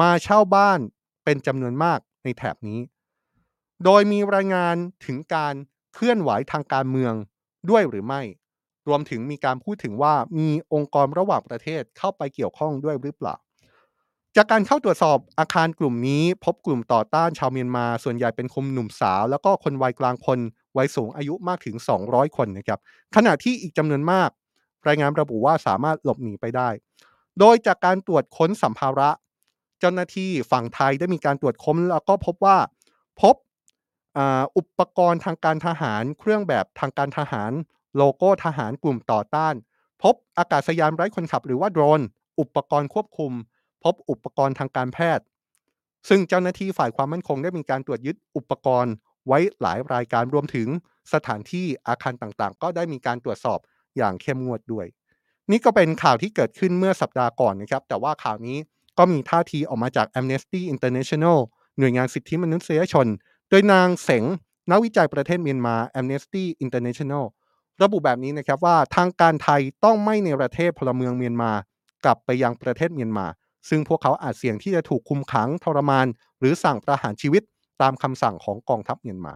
[0.00, 0.78] มาเช่าบ้าน
[1.24, 2.80] เป็นจำนวนมากในแถบนี้
[3.84, 4.76] โดยมีรายงาน
[5.06, 5.54] ถึงการ
[5.94, 7.14] เคลื่อนไหวทางการเมือง
[7.70, 8.20] ด้วยหรือไม่
[8.88, 13.36] รวมถึงมีการพูดถึงว่ามีองค์กรระหว่างประเทศเข้าไปเกี่ยวข้องด้วยหรือเปล่า
[14.36, 20.38] จากการเข้าตรวจสอบอาคารกลุ่มนี้ พบกลุ่มต่อต้านชาวเมียนมา ส่วนใหญ่เป็นคนหนุ่มสาว แล้วก็คนวัยกลางคน
[20.76, 21.76] วัยสูงอายุมากถึง
[22.06, 22.80] 200 คนนะครับ
[23.16, 24.30] ขณะที่อีกจำนวนมาก
[24.88, 26.68] รายงานระบุว่าสามารถหลบหนีไปได้
[27.38, 29.10] โดยจากการตรวจค้นสัมภาระ
[29.78, 32.58] เจ้าหน้าที่ฝั่งไทยได้มีการตรวจค้นแล้วก็พบว่า
[33.20, 33.36] พบ
[34.56, 37.52] อุปกรณ์ทางการทหาร เครื่องแบบทางการทหาร
[37.96, 39.54] โลโก้ทหารกลุ่มต่อต้าน
[40.02, 42.00] พบอากาศยานไร้คนขับหรือว่าโดรน
[42.40, 43.32] อุปกรณ์ควบคุม
[43.84, 45.24] พบอุปกรณ์ทางการแพทย์
[46.08, 48.92] ซึ่งเจ้าหน้าที่ฝ่ายความมั่นคงได้มีการตรวจยึดอุปกรณ์
[49.26, 50.68] ไว้หลายรายการรวมถึง
[51.12, 53.58] สถานที่อาคารต่างๆ ก็ได้มีการตรวจสอบ
[53.96, 54.86] อย่างเข้มงวดด้วย
[55.50, 58.58] นี่ก็เป็นข่าวที่เกิดขึ้นเมื่อสัปดาห์ก่อนนะครับ แต่ว่าข่าวนี้
[58.98, 61.38] ก็มีท่าทีออกมาจาก Amnesty International
[61.78, 63.06] หน่วยงานสิทธิมนุษยชน
[63.50, 64.24] โดยนางเสง
[64.70, 67.24] นักวิจัยประเทศเมียนมา Amnesty International
[67.82, 71.52] ระบุแบบนี้นะครับว่าทางการไทยต้องไม่ในประเทศพลเมืองเมียนมา
[72.04, 73.26] กลับไปยังประเทศเมียนมา
[73.68, 76.06] ซึ่งพวกเขาอาจเสี่ยงที่จะถูกคุมขังทรมาน
[76.40, 77.42] หรือสั่งประหารชีวิต
[77.82, 79.32] ตามคำสั่งของกองทัพเมียนมา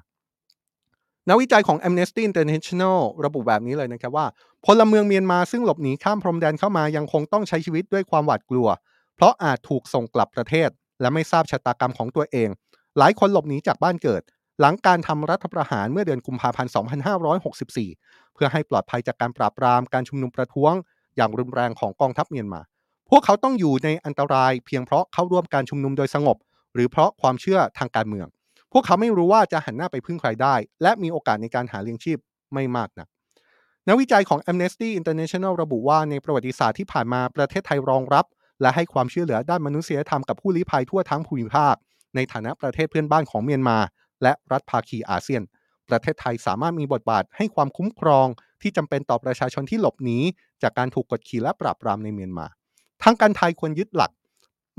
[1.28, 4.26] นักวิจัยของ Amnesty International ระบุแบบนี้เลยนะครับว่า
[4.66, 8.68] พลเมืองเมียนมาซึ่งหลบหนีข้ามพรมแดนเข้ามายังคงต้องใช้ชีวิตด้วยความหวาดกลัว
[9.14, 10.68] เพราะอาจถูกส่งกลับประเทศ
[11.00, 12.48] และไม่ทราบชะตากรรมของตัวเอง
[12.98, 14.22] หลายคนหลบหนีจากบ้านเกิด
[14.60, 16.70] หลังการทำรัฐประหารเมื่อเดือนกุมภาพันธ์
[17.72, 20.72] 2564 เพื่อให้ปลอดภัยจากการปราบปรามการชุมนุมประท้วง
[21.16, 22.60] อย่างรุนแรงของกองทัพเมียนมา
[23.10, 26.36] พวกเขาต้องอยู่ในอันตรายเพียงเพราะเข้าร่วมการชุมนุมโดยสงบ
[26.74, 28.26] หรือเพราะความเชื่อทางการเมือง
[28.72, 32.18] พวกเขาไม่รู้ว่าจะหันหน้าไปพึ่งใครได้ และมีโอกาสในการหาเลี้ยงชีพ
[32.54, 33.08] ไม่มากนะัก
[33.88, 38.24] นักวิจัยของ Amnesty International ระบุว่าในประวัติศาสตร์ที่ผ่านมาประเทศไทยรองรับ
[38.60, 41.74] และให้ความช่วยเหลือด้านมนุษยธรรมกับผู้ลี้ภัยทั่วทั้งภูมิภาค
[42.14, 43.78] ในฐานะประเทศเพื่อนบ้านของเมียนมา
[44.24, 45.42] และรัฐภาคีอาเซียน
[45.88, 48.26] ประเทศไทยสามารถมีบทบาทให้ความคุ้มครอง
[48.62, 50.18] ที่จำเป็นต่อประชาชนที่หลบหนี
[50.62, 52.46] จากการถูกกดขี่และปราบปรามในเมียนมา
[53.02, 54.12] ทางการไทยควรยึดหลัก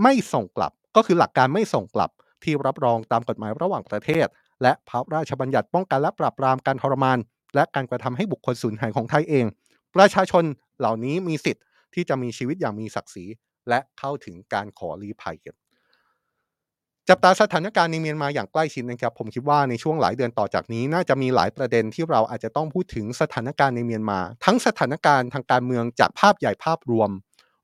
[0.04, 2.12] ไม่ส่งกลับ ก็คือหลักการไม่ส่งกลับ
[2.44, 4.28] ที่รับรองตามกฎหมายระหว่างประเทศ
[4.62, 7.18] และพระราชบัญญัติป้องกันและปราบปรามการทรมาน
[7.56, 9.46] และการกระทำให้บุคคลสูญหายของไทยเอง
[9.96, 10.44] ประชาชน
[10.80, 13.26] เหล่านี้มีสิทธิ์ที่จะมีชีวิตอย่างมีศักดิ์ศรี
[13.70, 15.56] และเข้าถึงการขอลี้ภัยกัน
[17.10, 27.10] จับตาสถานการณ์ในเมียนมาอย่างใกล้ชิดนะครับ ผมคิดว่าในช่วงหลายเดือนต่อจากนี้ น่าจะมีหลายประเด็นที่เราอาจจะต้องพูดถึงสถานการณ์ในเมียนมา ทั้งสถานการณ์ทางการเมืองจากภาพใหญ่ภาพรวม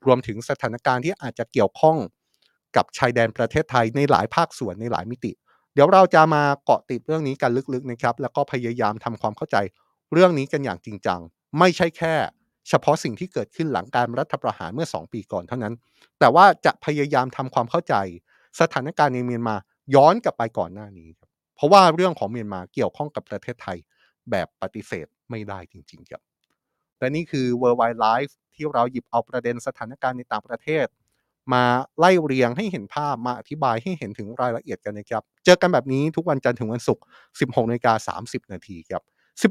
[0.06, 1.96] รวมถึงสถานการณ์ที่อาจจะเกี่ยวข้อง
[2.76, 5.32] กับชายแดนประเทศไทยในหลายภาคส่วนในหลายมิติ
[5.74, 9.56] เดี๋ยวเราจะมาเกาะติดเรื่องนี้กันลึกๆนะครับ แล้วก็พยายามทำความเข้าใจ
[10.12, 11.20] เรื่องนี้กันอย่างจริงจัง
[11.58, 12.14] ไม่ใช่แค่
[12.68, 15.74] เฉพาะสิ่งที่เกิดขึ้นหลังการรัฐประหารเมื่อ 2 ปีก่อนเท่านั้น
[16.18, 17.94] แต่ว่าจะพยายามทำความเข้าใจ
[18.60, 19.56] สถานการณ์ในเมียนมา
[19.94, 23.78] ย้อนกลับไปก่อนหน้านี้ครับเพราะว่าเรื่องของเมียนมาเกี่ยวข้องกับประเทศไทย
[24.30, 26.22] แบบปฏิเสธไม่ได้จริง ๆ ครับ
[26.98, 30.86] และนี่คือ Worldwide Life ที่เราหยิบเอาประเด็นสถานการณ์ในต่างประเทศ
[31.52, 31.64] มา
[31.98, 37.04] ไล่เรียงให้เห็นภาพมาอธิบายให้เห็นถึงรายละเอียดกันนะครับ เจอกันแบบนี้ทุกวันจันทร์ถึงวันศุกร์
[37.38, 39.02] 16นาฬิกา30 นาทีครับ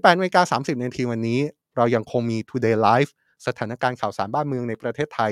[0.03, 1.39] 18นาฬิกา30 นาทีวันนี้
[1.77, 3.11] เรายังคงมี Today Live
[3.47, 5.31] สถานการณ์ข่าวสารบ้านเมืองในประเทศไทย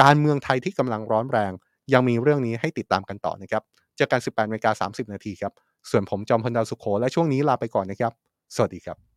[0.00, 1.52] การเมืองไทยที่กำลังร้อนแรง
[1.92, 3.62] ยังมีเรื่องนี้ให้ติดตามกันต่อนะครับ
[3.96, 5.52] เจอกัน 18นาฬิกา30 นาทีครับ
[5.90, 8.12] ส่วนผมจอมพลดาวสุขโขและช่วงนี้ลาไปก่อนนะครับ
[8.54, 9.15] สวัสดีครับ